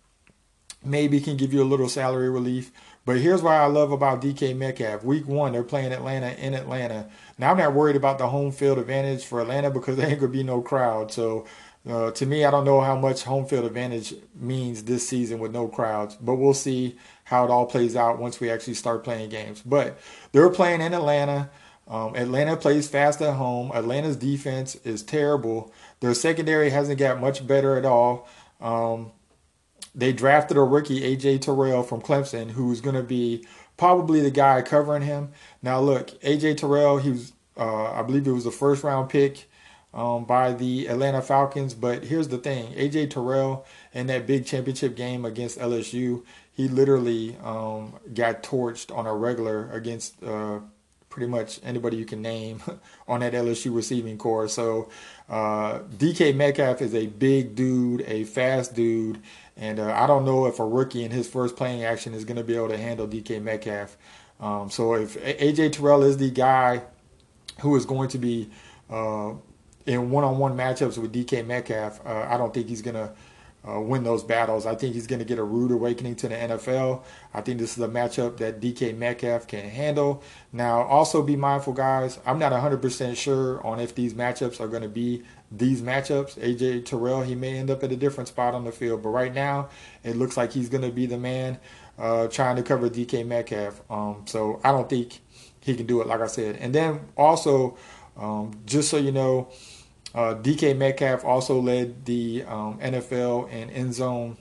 maybe 0.84 1.20
can 1.20 1.36
give 1.36 1.52
you 1.52 1.62
a 1.62 1.64
little 1.64 1.88
salary 1.88 2.30
relief. 2.30 2.72
But 3.04 3.18
here's 3.18 3.42
what 3.42 3.54
I 3.54 3.66
love 3.66 3.92
about 3.92 4.20
DK 4.20 4.56
Metcalf. 4.56 5.02
Week 5.02 5.26
one, 5.26 5.52
they're 5.52 5.62
playing 5.62 5.92
Atlanta 5.92 6.32
in 6.32 6.54
Atlanta. 6.54 7.08
Now 7.38 7.50
I'm 7.50 7.56
not 7.56 7.74
worried 7.74 7.96
about 7.96 8.18
the 8.18 8.28
home 8.28 8.52
field 8.52 8.78
advantage 8.78 9.24
for 9.24 9.40
Atlanta 9.40 9.70
because 9.70 9.96
there 9.98 10.08
ain't 10.08 10.20
gonna 10.20 10.32
be 10.32 10.42
no 10.42 10.60
crowd. 10.60 11.10
So 11.10 11.46
to 11.90 12.26
me, 12.26 12.44
I 12.44 12.50
don't 12.50 12.64
know 12.64 12.80
how 12.80 12.96
much 12.96 13.24
home 13.24 13.46
field 13.46 13.64
advantage 13.64 14.14
means 14.34 14.84
this 14.84 15.08
season 15.08 15.38
with 15.38 15.52
no 15.52 15.66
crowds, 15.66 16.16
but 16.16 16.36
we'll 16.36 16.54
see 16.54 16.96
how 17.24 17.44
it 17.44 17.50
all 17.50 17.66
plays 17.66 17.96
out 17.96 18.18
once 18.18 18.38
we 18.38 18.50
actually 18.50 18.74
start 18.74 19.02
playing 19.02 19.30
games. 19.30 19.62
But 19.62 19.98
they're 20.32 20.50
playing 20.50 20.82
in 20.82 20.94
Atlanta. 20.94 21.50
Um, 21.88 22.14
Atlanta 22.14 22.56
plays 22.56 22.88
fast 22.88 23.20
at 23.20 23.34
home. 23.34 23.72
Atlanta's 23.74 24.16
defense 24.16 24.76
is 24.84 25.02
terrible. 25.02 25.72
Their 26.00 26.14
secondary 26.14 26.70
hasn't 26.70 26.98
got 26.98 27.20
much 27.20 27.46
better 27.46 27.76
at 27.76 27.84
all. 27.84 28.28
Um, 28.60 29.12
they 29.94 30.12
drafted 30.12 30.56
a 30.56 30.62
rookie, 30.62 31.00
AJ 31.00 31.40
Terrell 31.40 31.82
from 31.82 32.00
Clemson, 32.00 32.52
who's 32.52 32.80
going 32.80 32.94
to 32.94 33.02
be 33.02 33.44
probably 33.76 34.20
the 34.20 34.30
guy 34.30 34.62
covering 34.62 35.02
him. 35.02 35.32
Now, 35.62 35.80
look, 35.80 36.10
AJ 36.20 36.58
Terrell, 36.58 36.98
he 36.98 37.10
was, 37.10 37.32
uh, 37.56 37.90
I 37.90 38.02
believe 38.02 38.26
it 38.26 38.32
was 38.32 38.44
the 38.44 38.52
first 38.52 38.84
round 38.84 39.08
pick 39.10 39.49
um, 39.92 40.24
by 40.24 40.52
the 40.52 40.86
Atlanta 40.86 41.22
Falcons. 41.22 41.74
But 41.74 42.04
here's 42.04 42.28
the 42.28 42.38
thing 42.38 42.72
AJ 42.74 43.10
Terrell 43.10 43.66
in 43.92 44.06
that 44.08 44.26
big 44.26 44.46
championship 44.46 44.96
game 44.96 45.24
against 45.24 45.58
LSU, 45.58 46.24
he 46.52 46.68
literally 46.68 47.36
um, 47.42 47.94
got 48.14 48.42
torched 48.42 48.96
on 48.96 49.06
a 49.06 49.14
regular 49.14 49.70
against 49.70 50.22
uh, 50.22 50.60
pretty 51.08 51.26
much 51.26 51.58
anybody 51.64 51.96
you 51.96 52.06
can 52.06 52.22
name 52.22 52.62
on 53.08 53.20
that 53.20 53.32
LSU 53.32 53.74
receiving 53.74 54.16
corps. 54.16 54.48
So 54.48 54.88
uh, 55.28 55.80
DK 55.96 56.34
Metcalf 56.34 56.80
is 56.80 56.94
a 56.94 57.06
big 57.06 57.54
dude, 57.54 58.02
a 58.02 58.24
fast 58.24 58.74
dude. 58.74 59.20
And 59.56 59.78
uh, 59.78 59.92
I 59.92 60.06
don't 60.06 60.24
know 60.24 60.46
if 60.46 60.58
a 60.58 60.64
rookie 60.64 61.04
in 61.04 61.10
his 61.10 61.28
first 61.28 61.56
playing 61.56 61.84
action 61.84 62.14
is 62.14 62.24
going 62.24 62.38
to 62.38 62.44
be 62.44 62.56
able 62.56 62.68
to 62.68 62.78
handle 62.78 63.06
DK 63.06 63.42
Metcalf. 63.42 63.96
Um, 64.38 64.70
so 64.70 64.94
if 64.94 65.22
AJ 65.22 65.72
Terrell 65.72 66.02
is 66.02 66.16
the 66.16 66.30
guy 66.30 66.82
who 67.60 67.76
is 67.76 67.84
going 67.84 68.08
to 68.10 68.18
be 68.18 68.48
uh, 68.88 69.32
in 69.86 70.10
one-on-one 70.10 70.56
matchups 70.56 70.98
with 70.98 71.12
DK 71.12 71.46
Metcalf, 71.46 72.04
uh, 72.06 72.26
I 72.28 72.36
don't 72.36 72.52
think 72.52 72.68
he's 72.68 72.82
gonna 72.82 73.12
uh, 73.68 73.80
win 73.80 74.04
those 74.04 74.22
battles. 74.24 74.66
I 74.66 74.74
think 74.74 74.94
he's 74.94 75.06
gonna 75.06 75.24
get 75.24 75.38
a 75.38 75.44
rude 75.44 75.70
awakening 75.70 76.16
to 76.16 76.28
the 76.28 76.34
NFL. 76.34 77.02
I 77.34 77.40
think 77.40 77.58
this 77.58 77.76
is 77.76 77.82
a 77.82 77.88
matchup 77.88 78.38
that 78.38 78.60
DK 78.60 78.96
Metcalf 78.96 79.46
can 79.46 79.68
handle. 79.68 80.22
Now, 80.52 80.82
also 80.82 81.22
be 81.22 81.36
mindful, 81.36 81.72
guys. 81.72 82.18
I'm 82.24 82.38
not 82.38 82.52
100% 82.52 83.16
sure 83.16 83.64
on 83.66 83.80
if 83.80 83.94
these 83.94 84.14
matchups 84.14 84.60
are 84.60 84.68
gonna 84.68 84.88
be 84.88 85.22
these 85.50 85.82
matchups. 85.82 86.38
AJ 86.38 86.86
Terrell, 86.86 87.22
he 87.22 87.34
may 87.34 87.58
end 87.58 87.70
up 87.70 87.82
at 87.82 87.92
a 87.92 87.96
different 87.96 88.28
spot 88.28 88.54
on 88.54 88.64
the 88.64 88.72
field, 88.72 89.02
but 89.02 89.10
right 89.10 89.34
now 89.34 89.68
it 90.02 90.16
looks 90.16 90.36
like 90.36 90.52
he's 90.52 90.68
gonna 90.68 90.90
be 90.90 91.06
the 91.06 91.18
man 91.18 91.58
uh, 91.98 92.28
trying 92.28 92.56
to 92.56 92.62
cover 92.62 92.88
DK 92.88 93.26
Metcalf. 93.26 93.82
Um, 93.90 94.22
so 94.26 94.60
I 94.64 94.72
don't 94.72 94.88
think 94.88 95.20
he 95.60 95.74
can 95.74 95.86
do 95.86 96.00
it, 96.00 96.06
like 96.06 96.20
I 96.20 96.26
said. 96.26 96.56
And 96.56 96.74
then 96.74 97.00
also 97.16 97.76
um, 98.20 98.60
just 98.66 98.90
so 98.90 98.98
you 98.98 99.12
know, 99.12 99.50
uh, 100.14 100.34
DK 100.34 100.76
Metcalf 100.76 101.24
also 101.24 101.60
led 101.60 102.04
the 102.04 102.44
um, 102.44 102.78
NFL 102.78 103.50
in 103.50 103.70
end 103.70 103.94
zone 103.94 104.36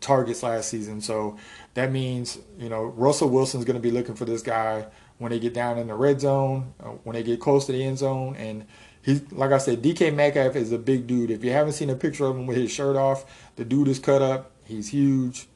targets 0.00 0.42
last 0.42 0.68
season. 0.68 1.00
So 1.00 1.36
that 1.74 1.90
means, 1.90 2.38
you 2.58 2.68
know, 2.68 2.84
Russell 2.84 3.28
Wilson's 3.28 3.64
going 3.64 3.76
to 3.76 3.82
be 3.82 3.90
looking 3.90 4.14
for 4.14 4.24
this 4.24 4.42
guy 4.42 4.86
when 5.18 5.30
they 5.30 5.38
get 5.38 5.52
down 5.52 5.78
in 5.78 5.88
the 5.88 5.94
red 5.94 6.20
zone, 6.20 6.72
uh, 6.80 6.88
when 7.04 7.14
they 7.14 7.22
get 7.22 7.40
close 7.40 7.66
to 7.66 7.72
the 7.72 7.82
end 7.82 7.98
zone. 7.98 8.36
And 8.36 8.66
he's, 9.02 9.30
like 9.32 9.52
I 9.52 9.58
said, 9.58 9.82
DK 9.82 10.14
Metcalf 10.14 10.56
is 10.56 10.72
a 10.72 10.78
big 10.78 11.06
dude. 11.06 11.30
If 11.30 11.44
you 11.44 11.52
haven't 11.52 11.74
seen 11.74 11.90
a 11.90 11.96
picture 11.96 12.26
of 12.26 12.36
him 12.36 12.46
with 12.46 12.56
his 12.56 12.70
shirt 12.70 12.96
off, 12.96 13.50
the 13.56 13.64
dude 13.64 13.88
is 13.88 13.98
cut 13.98 14.22
up. 14.22 14.52
He's 14.64 14.88
huge. 14.88 15.48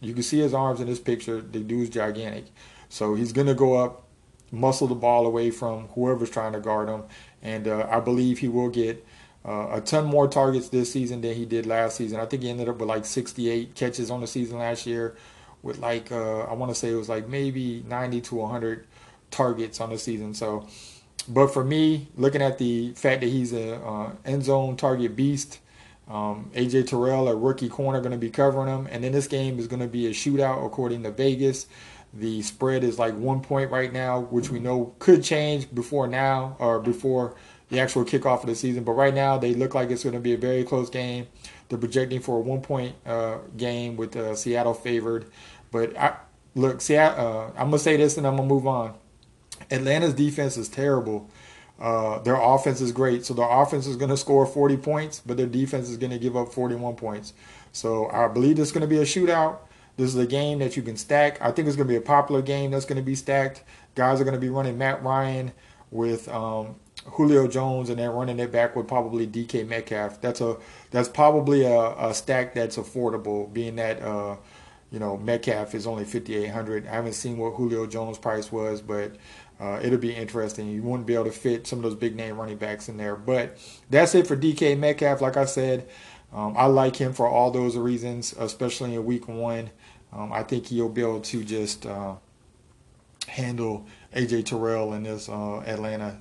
You 0.00 0.12
can 0.14 0.22
see 0.22 0.38
his 0.38 0.54
arms 0.54 0.80
in 0.80 0.86
this 0.86 1.00
picture. 1.00 1.40
The 1.40 1.60
dude's 1.60 1.90
gigantic. 1.90 2.46
So 2.88 3.14
he's 3.14 3.32
going 3.32 3.48
to 3.48 3.54
go 3.54 3.74
up 3.74 4.07
muscle 4.50 4.86
the 4.86 4.94
ball 4.94 5.26
away 5.26 5.50
from 5.50 5.88
whoever's 5.88 6.30
trying 6.30 6.52
to 6.52 6.60
guard 6.60 6.88
him. 6.88 7.02
And 7.42 7.68
uh, 7.68 7.86
I 7.90 8.00
believe 8.00 8.38
he 8.38 8.48
will 8.48 8.68
get 8.68 9.04
uh, 9.44 9.68
a 9.72 9.80
ton 9.80 10.04
more 10.04 10.28
targets 10.28 10.68
this 10.68 10.92
season 10.92 11.20
than 11.20 11.34
he 11.34 11.44
did 11.44 11.66
last 11.66 11.96
season. 11.96 12.20
I 12.20 12.26
think 12.26 12.42
he 12.42 12.50
ended 12.50 12.68
up 12.68 12.78
with 12.78 12.88
like 12.88 13.04
68 13.04 13.74
catches 13.74 14.10
on 14.10 14.20
the 14.20 14.26
season 14.26 14.58
last 14.58 14.86
year, 14.86 15.16
with 15.62 15.78
like 15.78 16.12
uh, 16.12 16.40
I 16.40 16.54
want 16.54 16.70
to 16.70 16.74
say 16.74 16.90
it 16.90 16.96
was 16.96 17.08
like 17.08 17.28
maybe 17.28 17.84
90 17.86 18.20
to 18.22 18.34
100 18.34 18.86
targets 19.30 19.80
on 19.80 19.90
the 19.90 19.98
season. 19.98 20.34
So, 20.34 20.66
but 21.28 21.48
for 21.48 21.64
me, 21.64 22.08
looking 22.16 22.42
at 22.42 22.58
the 22.58 22.92
fact 22.92 23.20
that 23.20 23.28
he's 23.28 23.52
an 23.52 23.74
uh, 23.74 24.12
end 24.24 24.44
zone 24.44 24.76
target 24.76 25.16
beast. 25.16 25.60
Um, 26.08 26.50
AJ 26.54 26.86
Terrell, 26.86 27.28
a 27.28 27.36
rookie 27.36 27.68
corner, 27.68 28.00
going 28.00 28.12
to 28.12 28.16
be 28.16 28.30
covering 28.30 28.68
him, 28.68 28.88
and 28.90 29.04
then 29.04 29.12
this 29.12 29.26
game 29.26 29.58
is 29.58 29.66
going 29.66 29.82
to 29.82 29.86
be 29.86 30.06
a 30.06 30.10
shootout 30.12 30.64
according 30.64 31.02
to 31.02 31.10
Vegas. 31.10 31.66
The 32.14 32.42
spread 32.42 32.84
is 32.84 32.98
like 32.98 33.14
one 33.14 33.40
point 33.40 33.70
right 33.70 33.92
now, 33.92 34.20
which 34.20 34.50
we 34.50 34.60
know 34.60 34.94
could 34.98 35.22
change 35.22 35.72
before 35.74 36.06
now 36.06 36.56
or 36.58 36.80
before 36.80 37.36
the 37.68 37.80
actual 37.80 38.04
kickoff 38.04 38.40
of 38.40 38.46
the 38.46 38.54
season. 38.54 38.84
But 38.84 38.92
right 38.92 39.14
now, 39.14 39.36
they 39.36 39.54
look 39.54 39.74
like 39.74 39.90
it's 39.90 40.04
going 40.04 40.14
to 40.14 40.20
be 40.20 40.32
a 40.32 40.38
very 40.38 40.64
close 40.64 40.88
game. 40.88 41.26
They're 41.68 41.78
projecting 41.78 42.20
for 42.20 42.38
a 42.38 42.40
one 42.40 42.62
point 42.62 42.96
uh, 43.04 43.38
game 43.56 43.96
with 43.96 44.16
uh, 44.16 44.34
Seattle 44.34 44.74
favored. 44.74 45.26
But 45.70 45.96
I, 45.96 46.16
look, 46.54 46.80
Seattle, 46.80 47.26
uh, 47.26 47.46
I'm 47.50 47.68
going 47.68 47.72
to 47.72 47.78
say 47.78 47.96
this 47.96 48.16
and 48.16 48.26
I'm 48.26 48.36
going 48.36 48.48
to 48.48 48.54
move 48.54 48.66
on. 48.66 48.94
Atlanta's 49.70 50.14
defense 50.14 50.56
is 50.56 50.68
terrible. 50.68 51.28
Uh, 51.78 52.18
their 52.20 52.36
offense 52.36 52.80
is 52.80 52.90
great. 52.90 53.24
So 53.24 53.34
their 53.34 53.48
offense 53.48 53.86
is 53.86 53.96
going 53.96 54.10
to 54.10 54.16
score 54.16 54.46
40 54.46 54.76
points, 54.78 55.22
but 55.24 55.36
their 55.36 55.46
defense 55.46 55.88
is 55.88 55.96
going 55.96 56.10
to 56.10 56.18
give 56.18 56.36
up 56.36 56.52
41 56.52 56.96
points. 56.96 57.34
So 57.72 58.08
I 58.10 58.28
believe 58.28 58.58
it's 58.58 58.72
going 58.72 58.82
to 58.82 58.88
be 58.88 58.98
a 58.98 59.02
shootout. 59.02 59.58
This 59.98 60.14
is 60.14 60.16
a 60.16 60.26
game 60.26 60.60
that 60.60 60.76
you 60.76 60.82
can 60.82 60.96
stack. 60.96 61.42
I 61.42 61.50
think 61.50 61.66
it's 61.66 61.76
going 61.76 61.88
to 61.88 61.92
be 61.92 61.96
a 61.96 62.00
popular 62.00 62.40
game 62.40 62.70
that's 62.70 62.84
going 62.84 62.98
to 62.98 63.04
be 63.04 63.16
stacked. 63.16 63.64
Guys 63.96 64.20
are 64.20 64.24
going 64.24 64.36
to 64.36 64.40
be 64.40 64.48
running 64.48 64.78
Matt 64.78 65.02
Ryan 65.02 65.50
with 65.90 66.28
um, 66.28 66.76
Julio 67.04 67.48
Jones 67.48 67.90
and 67.90 67.98
then 67.98 68.10
running 68.10 68.38
it 68.38 68.52
back 68.52 68.76
with 68.76 68.86
probably 68.86 69.26
DK 69.26 69.66
Metcalf. 69.66 70.20
That's 70.20 70.40
a 70.40 70.56
that's 70.92 71.08
probably 71.08 71.64
a, 71.64 71.96
a 71.98 72.14
stack 72.14 72.54
that's 72.54 72.76
affordable, 72.76 73.52
being 73.52 73.74
that 73.76 74.00
uh, 74.00 74.36
you 74.92 75.00
know 75.00 75.16
Metcalf 75.16 75.74
is 75.74 75.84
only 75.84 76.04
5,800. 76.04 76.86
I 76.86 76.90
haven't 76.90 77.14
seen 77.14 77.36
what 77.36 77.54
Julio 77.54 77.84
Jones' 77.88 78.18
price 78.18 78.52
was, 78.52 78.80
but 78.80 79.16
uh, 79.58 79.80
it'll 79.82 79.98
be 79.98 80.14
interesting. 80.14 80.70
You 80.70 80.84
wouldn't 80.84 81.08
be 81.08 81.14
able 81.14 81.24
to 81.24 81.32
fit 81.32 81.66
some 81.66 81.80
of 81.80 81.82
those 81.82 81.96
big 81.96 82.14
name 82.14 82.38
running 82.38 82.58
backs 82.58 82.88
in 82.88 82.98
there. 82.98 83.16
But 83.16 83.58
that's 83.90 84.14
it 84.14 84.28
for 84.28 84.36
DK 84.36 84.78
Metcalf. 84.78 85.20
Like 85.20 85.36
I 85.36 85.44
said, 85.44 85.88
Um, 86.32 86.54
I 86.56 86.66
like 86.66 86.96
him 86.96 87.12
for 87.12 87.26
all 87.26 87.50
those 87.50 87.76
reasons, 87.76 88.34
especially 88.38 88.94
in 88.94 89.04
week 89.04 89.28
one. 89.28 89.70
Um, 90.12 90.32
I 90.32 90.42
think 90.42 90.66
he'll 90.66 90.88
be 90.88 91.00
able 91.00 91.20
to 91.20 91.44
just 91.44 91.86
uh, 91.86 92.16
handle 93.26 93.86
AJ 94.14 94.46
Terrell 94.46 94.92
in 94.94 95.02
this 95.04 95.28
uh, 95.28 95.60
Atlanta 95.60 96.20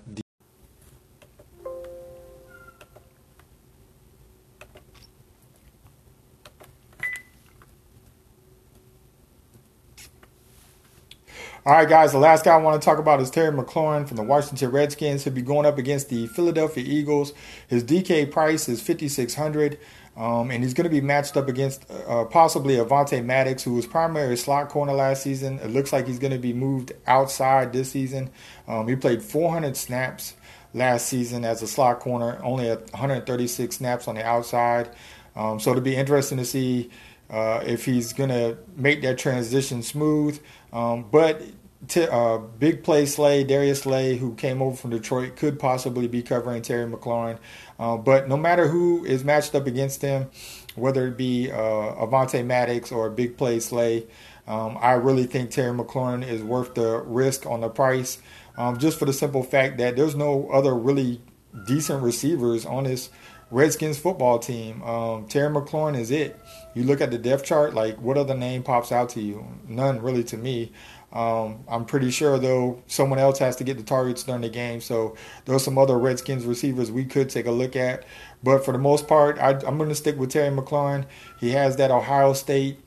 All 11.68 11.74
right, 11.74 11.90
guys, 11.90 12.14
the 12.14 12.18
last 12.18 12.46
guy 12.46 12.54
I 12.54 12.62
want 12.62 12.82
to 12.82 12.86
talk 12.86 12.98
about 12.98 13.20
is 13.20 13.30
Terry 13.30 13.52
McLaurin 13.52 14.08
from 14.08 14.16
the 14.16 14.24
Washington 14.24 14.72
Redskins. 14.72 15.26
He'll 15.26 15.34
be 15.34 15.42
going 15.42 15.66
up 15.66 15.78
against 15.78 16.08
the 16.08 16.26
Philadelphia 16.28 16.82
Eagles. 16.88 17.34
His 17.68 17.84
DK 17.84 18.32
price 18.32 18.70
is 18.70 18.82
5600 18.82 19.78
um, 20.16 20.50
and 20.50 20.64
he's 20.64 20.74
going 20.74 20.86
to 20.86 20.90
be 20.90 21.02
matched 21.02 21.36
up 21.36 21.50
against 21.50 21.84
uh, 21.92 22.24
possibly 22.24 22.78
Avonte 22.78 23.22
Maddox, 23.22 23.64
who 23.64 23.74
was 23.74 23.86
primary 23.86 24.38
slot 24.38 24.70
corner 24.70 24.94
last 24.94 25.24
season. 25.24 25.60
It 25.60 25.68
looks 25.72 25.92
like 25.92 26.08
he's 26.08 26.20
going 26.20 26.32
to 26.32 26.40
be 26.40 26.54
moved 26.54 26.94
outside 27.06 27.74
this 27.74 27.92
season. 27.92 28.30
Um, 28.66 28.88
he 28.88 28.96
played 28.96 29.22
400 29.22 29.76
snaps 29.76 30.36
last 30.74 31.08
season 31.08 31.44
as 31.44 31.62
a 31.62 31.68
slot 31.68 32.00
corner, 32.00 32.40
only 32.46 32.70
136 32.70 33.76
snaps 33.76 34.08
on 34.08 34.16
the 34.16 34.26
outside. 34.26 34.90
Um, 35.36 35.60
so 35.60 35.72
it'll 35.72 35.84
be 35.84 35.98
interesting 35.98 36.38
to 36.38 36.46
see 36.46 36.92
uh, 37.30 37.64
if 37.66 37.86
he's 37.86 38.14
going 38.14 38.30
to 38.30 38.58
make 38.76 39.02
that 39.02 39.18
transition 39.18 39.84
smooth. 39.84 40.40
Um, 40.72 41.06
but 41.12 41.42
t- 41.88 42.08
uh, 42.08 42.38
big 42.38 42.84
play 42.84 43.06
Slay, 43.06 43.44
Darius 43.44 43.82
Slay, 43.82 44.18
who 44.18 44.34
came 44.36 44.62
over 44.62 44.76
from 44.76 44.92
Detroit, 44.92 45.36
could 45.36 45.60
possibly 45.60 46.08
be 46.08 46.22
covering 46.22 46.62
Terry 46.62 46.90
McLaurin. 46.90 47.38
Uh, 47.80 47.98
but 47.98 48.28
no 48.28 48.38
matter 48.38 48.68
who 48.68 49.06
is 49.06 49.24
matched 49.24 49.56
up 49.56 49.68
against 49.68 50.02
him, 50.02 50.30
whether 50.76 51.08
it 51.08 51.18
be 51.18 51.52
uh, 51.52 51.56
Avonte 51.56 52.46
Maddox 52.46 52.92
or 52.92 53.10
big 53.10 53.38
play 53.38 53.60
Slay, 53.60 54.08
um, 54.48 54.78
I 54.80 54.94
really 54.94 55.26
think 55.26 55.52
Terry 55.52 55.78
McLaurin 55.78 56.26
is 56.26 56.42
worth 56.42 56.74
the 56.74 57.00
risk 57.00 57.46
on 57.46 57.62
the 57.62 57.70
price, 57.70 58.20
um, 58.58 58.78
just 58.78 58.98
for 58.98 59.06
the 59.06 59.14
simple 59.14 59.44
fact 59.44 59.78
that 59.78 59.96
there's 59.96 60.16
no 60.16 60.50
other 60.50 60.74
really 60.74 61.22
decent 61.66 62.04
receivers 62.04 62.66
on 62.66 62.86
this 62.86 63.10
Redskins 63.50 63.98
football 63.98 64.40
team. 64.40 64.84
Um, 64.84 65.26
Terry 65.28 65.54
McLaurin 65.54 65.98
is 65.98 66.12
it. 66.12 66.40
You 66.74 66.84
look 66.84 67.02
at 67.02 67.12
the 67.12 67.18
depth 67.18 67.46
chart, 67.46 67.74
like 67.74 68.00
what 68.02 68.18
other 68.18 68.36
name 68.36 68.64
pops 68.64 68.92
out 68.92 69.10
to 69.10 69.22
you? 69.22 69.46
None 69.68 70.02
really 70.02 70.24
to 70.26 70.38
me. 70.38 70.72
Um, 71.14 71.64
I'm 71.70 71.86
pretty 71.86 72.12
sure 72.12 72.38
though 72.38 72.84
someone 72.88 73.18
else 73.18 73.40
has 73.40 73.56
to 73.58 73.64
get 73.64 73.78
the 73.78 73.84
targets 73.84 74.24
during 74.24 74.42
the 74.42 74.50
game. 74.50 74.82
So 74.82 75.16
there's 75.46 75.64
some 75.64 75.78
other 75.78 75.98
Redskins 75.98 76.46
receivers 76.46 76.92
we 76.92 77.06
could 77.06 77.30
take 77.30 77.46
a 77.46 77.52
look 77.52 77.76
at. 77.76 78.04
But 78.44 78.66
for 78.66 78.74
the 78.74 78.78
most 78.78 79.08
part, 79.08 79.40
I, 79.40 79.52
am 79.52 79.78
going 79.78 79.90
to 79.90 79.96
stick 79.96 80.18
with 80.18 80.32
Terry 80.32 80.56
McLaurin. 80.56 81.06
He 81.40 81.52
has 81.52 81.78
that 81.78 81.92
Ohio 81.92 82.34
State 82.34 82.80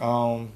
um, 0.00 0.52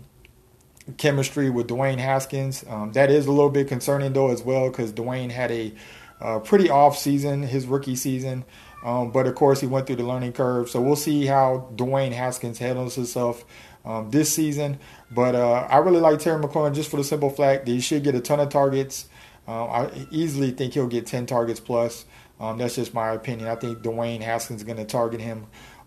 chemistry 0.96 1.50
with 1.50 1.68
Dwayne 1.68 1.98
Haskins. 1.98 2.64
Um, 2.68 2.92
that 2.92 3.10
is 3.10 3.26
a 3.26 3.32
little 3.32 3.50
bit 3.50 3.66
concerning 3.68 4.12
though 4.12 4.30
as 4.30 4.42
well 4.42 4.70
because 4.70 4.92
Dwayne 4.92 5.30
had 5.30 5.50
a 5.50 5.74
uh, 6.20 6.38
pretty 6.40 6.70
off 6.70 6.96
season 6.96 7.42
his 7.42 7.66
rookie 7.66 7.96
season. 7.96 8.44
Um, 8.84 9.10
but 9.10 9.26
of 9.26 9.34
course, 9.34 9.60
he 9.60 9.66
went 9.66 9.86
through 9.86 9.96
the 9.96 10.04
learning 10.04 10.32
curve. 10.32 10.70
So 10.70 10.80
we'll 10.80 10.96
see 10.96 11.26
how 11.26 11.68
Dwayne 11.74 12.12
Haskins 12.12 12.58
handles 12.58 12.94
himself 12.94 13.44
um, 13.84 14.10
this 14.10 14.32
season. 14.32 14.78
But 15.10 15.34
uh, 15.34 15.66
I 15.68 15.78
really 15.78 16.00
like 16.00 16.20
Terry 16.20 16.40
McLaurin 16.40 16.74
just 16.74 16.90
for 16.90 16.96
the 16.96 17.04
simple 17.04 17.30
fact 17.30 17.66
that 17.66 17.72
he 17.72 17.80
should 17.80 18.04
get 18.04 18.14
a 18.14 18.20
ton 18.20 18.40
of 18.40 18.50
targets. 18.50 19.08
Uh, 19.46 19.64
I 19.64 20.06
easily 20.10 20.50
think 20.50 20.74
he'll 20.74 20.86
get 20.86 21.06
10 21.06 21.26
targets 21.26 21.58
plus. 21.58 22.04
Um, 22.38 22.58
that's 22.58 22.76
just 22.76 22.94
my 22.94 23.10
opinion. 23.10 23.48
I 23.48 23.56
think 23.56 23.78
Dwayne 23.78 24.20
Haskins 24.20 24.60
is 24.60 24.64
going 24.64 24.76
to 24.76 24.84
target 24.84 25.20
him 25.20 25.46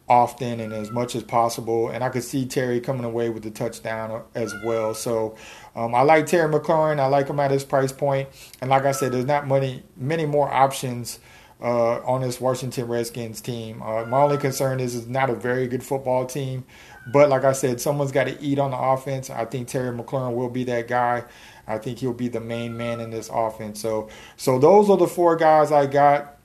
often 0.09 0.59
and 0.59 0.73
as 0.73 0.91
much 0.91 1.15
as 1.15 1.23
possible. 1.23 1.89
And 1.89 2.03
I 2.03 2.09
could 2.09 2.23
see 2.23 2.45
Terry 2.45 2.81
coming 2.81 3.05
away 3.05 3.29
with 3.29 3.43
the 3.43 3.51
touchdown 3.51 4.23
as 4.35 4.53
well. 4.65 4.93
So 4.93 5.37
um, 5.75 5.95
I 5.95 6.01
like 6.01 6.25
Terry 6.25 6.51
McLaurin. 6.51 6.99
I 6.99 7.05
like 7.05 7.27
him 7.27 7.39
at 7.39 7.51
his 7.51 7.63
price 7.63 7.93
point. 7.93 8.27
And 8.59 8.69
like 8.69 8.83
I 8.83 8.91
said, 8.91 9.13
there's 9.13 9.25
not 9.25 9.47
many 9.47 9.83
many 9.95 10.25
more 10.25 10.51
options 10.51 11.19
uh, 11.61 11.99
on 11.99 12.21
this 12.21 12.41
Washington 12.41 12.87
Redskins 12.87 13.39
team. 13.39 13.81
Uh, 13.81 14.05
my 14.05 14.21
only 14.21 14.37
concern 14.37 14.79
is 14.79 14.95
it's 14.95 15.07
not 15.07 15.29
a 15.29 15.35
very 15.35 15.67
good 15.67 15.83
football 15.83 16.25
team, 16.25 16.65
but 17.11 17.29
like 17.29 17.43
I 17.43 17.51
said, 17.51 17.79
someone's 17.79 18.11
got 18.11 18.25
to 18.25 18.41
eat 18.41 18.57
on 18.57 18.71
the 18.71 18.77
offense. 18.77 19.29
I 19.29 19.45
think 19.45 19.67
Terry 19.67 19.95
McLaurin 19.95 20.33
will 20.33 20.49
be 20.49 20.63
that 20.65 20.87
guy. 20.87 21.23
I 21.67 21.77
think 21.77 21.99
he'll 21.99 22.13
be 22.13 22.27
the 22.27 22.39
main 22.39 22.75
man 22.75 22.99
in 22.99 23.11
this 23.11 23.29
offense. 23.31 23.79
So, 23.79 24.09
so 24.37 24.57
those 24.57 24.89
are 24.89 24.97
the 24.97 25.07
four 25.07 25.35
guys 25.35 25.71
I 25.71 25.85
got 25.85 26.37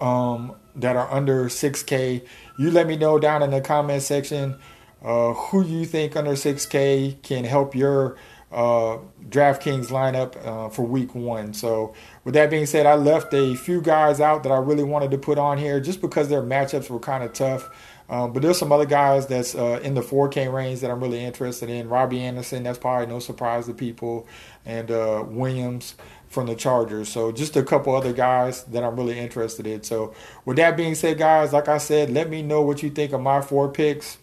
um, 0.00 0.56
that 0.76 0.96
are 0.96 1.10
under 1.10 1.44
6K. 1.44 2.26
You 2.58 2.70
let 2.70 2.86
me 2.86 2.96
know 2.96 3.18
down 3.18 3.42
in 3.42 3.50
the 3.50 3.60
comment 3.60 4.02
section 4.02 4.58
uh, 5.04 5.34
who 5.34 5.64
you 5.64 5.84
think 5.84 6.16
under 6.16 6.32
6K 6.32 7.22
can 7.22 7.44
help 7.44 7.74
your 7.74 8.16
uh, 8.52 8.98
DraftKings 9.28 9.86
lineup 9.88 10.36
uh, 10.46 10.68
for 10.68 10.82
week 10.82 11.14
one. 11.14 11.54
So, 11.54 11.94
with 12.24 12.34
that 12.34 12.50
being 12.50 12.66
said, 12.66 12.86
I 12.86 12.94
left 12.94 13.32
a 13.32 13.54
few 13.54 13.80
guys 13.80 14.20
out 14.20 14.42
that 14.42 14.52
I 14.52 14.58
really 14.58 14.84
wanted 14.84 15.10
to 15.12 15.18
put 15.18 15.38
on 15.38 15.58
here 15.58 15.80
just 15.80 16.00
because 16.00 16.28
their 16.28 16.42
matchups 16.42 16.90
were 16.90 17.00
kind 17.00 17.24
of 17.24 17.32
tough. 17.32 17.70
Um, 18.08 18.34
but 18.34 18.42
there's 18.42 18.58
some 18.58 18.72
other 18.72 18.84
guys 18.84 19.26
that's 19.26 19.54
uh, 19.54 19.80
in 19.82 19.94
the 19.94 20.02
4K 20.02 20.52
range 20.52 20.80
that 20.80 20.90
I'm 20.90 21.00
really 21.00 21.24
interested 21.24 21.70
in. 21.70 21.88
Robbie 21.88 22.20
Anderson, 22.20 22.62
that's 22.62 22.78
probably 22.78 23.06
no 23.06 23.20
surprise 23.20 23.66
to 23.66 23.74
people, 23.74 24.26
and 24.66 24.90
uh, 24.90 25.24
Williams 25.26 25.94
from 26.28 26.46
the 26.46 26.54
Chargers. 26.54 27.08
So 27.08 27.30
just 27.30 27.56
a 27.56 27.62
couple 27.62 27.94
other 27.94 28.12
guys 28.12 28.64
that 28.64 28.82
I'm 28.82 28.96
really 28.96 29.18
interested 29.18 29.66
in. 29.66 29.82
So 29.82 30.14
with 30.44 30.56
that 30.56 30.76
being 30.76 30.94
said, 30.94 31.18
guys, 31.18 31.52
like 31.52 31.68
I 31.68 31.78
said, 31.78 32.10
let 32.10 32.28
me 32.28 32.42
know 32.42 32.62
what 32.62 32.82
you 32.82 32.90
think 32.90 33.12
of 33.12 33.20
my 33.20 33.40
four 33.40 33.70
picks. 33.70 34.18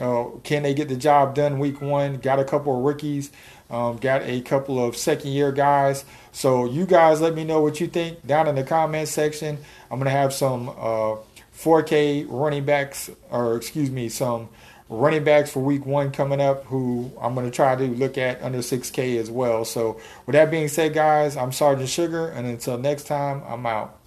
Uh, 0.00 0.24
can 0.42 0.62
they 0.62 0.74
get 0.74 0.88
the 0.88 0.96
job 0.96 1.34
done 1.34 1.58
week 1.58 1.80
one? 1.80 2.16
Got 2.16 2.38
a 2.38 2.44
couple 2.44 2.76
of 2.76 2.84
rookies. 2.84 3.30
Um, 3.70 3.96
got 3.96 4.22
a 4.22 4.40
couple 4.42 4.84
of 4.84 4.96
second 4.96 5.30
year 5.30 5.50
guys. 5.50 6.04
So 6.30 6.66
you 6.66 6.86
guys 6.86 7.20
let 7.20 7.34
me 7.34 7.44
know 7.44 7.60
what 7.60 7.80
you 7.80 7.86
think 7.86 8.26
down 8.26 8.46
in 8.46 8.54
the 8.54 8.64
comment 8.64 9.08
section. 9.08 9.58
I'm 9.90 9.98
going 9.98 10.04
to 10.04 10.10
have 10.10 10.32
some 10.32 10.68
uh, 10.68 11.16
4K 11.56 12.26
running 12.28 12.64
backs, 12.64 13.10
or 13.30 13.56
excuse 13.56 13.90
me, 13.90 14.08
some 14.08 14.48
running 14.88 15.24
backs 15.24 15.50
for 15.50 15.60
week 15.60 15.86
one 15.86 16.10
coming 16.10 16.40
up 16.40 16.64
who 16.64 17.10
I'm 17.20 17.34
going 17.34 17.46
to 17.46 17.54
try 17.54 17.74
to 17.76 17.84
look 17.84 18.18
at 18.18 18.42
under 18.42 18.58
6K 18.58 19.18
as 19.18 19.30
well. 19.30 19.64
So, 19.64 20.00
with 20.26 20.34
that 20.34 20.50
being 20.50 20.68
said, 20.68 20.92
guys, 20.92 21.36
I'm 21.36 21.52
Sergeant 21.52 21.88
Sugar, 21.88 22.28
and 22.28 22.46
until 22.46 22.78
next 22.78 23.04
time, 23.04 23.42
I'm 23.46 23.64
out. 23.64 24.01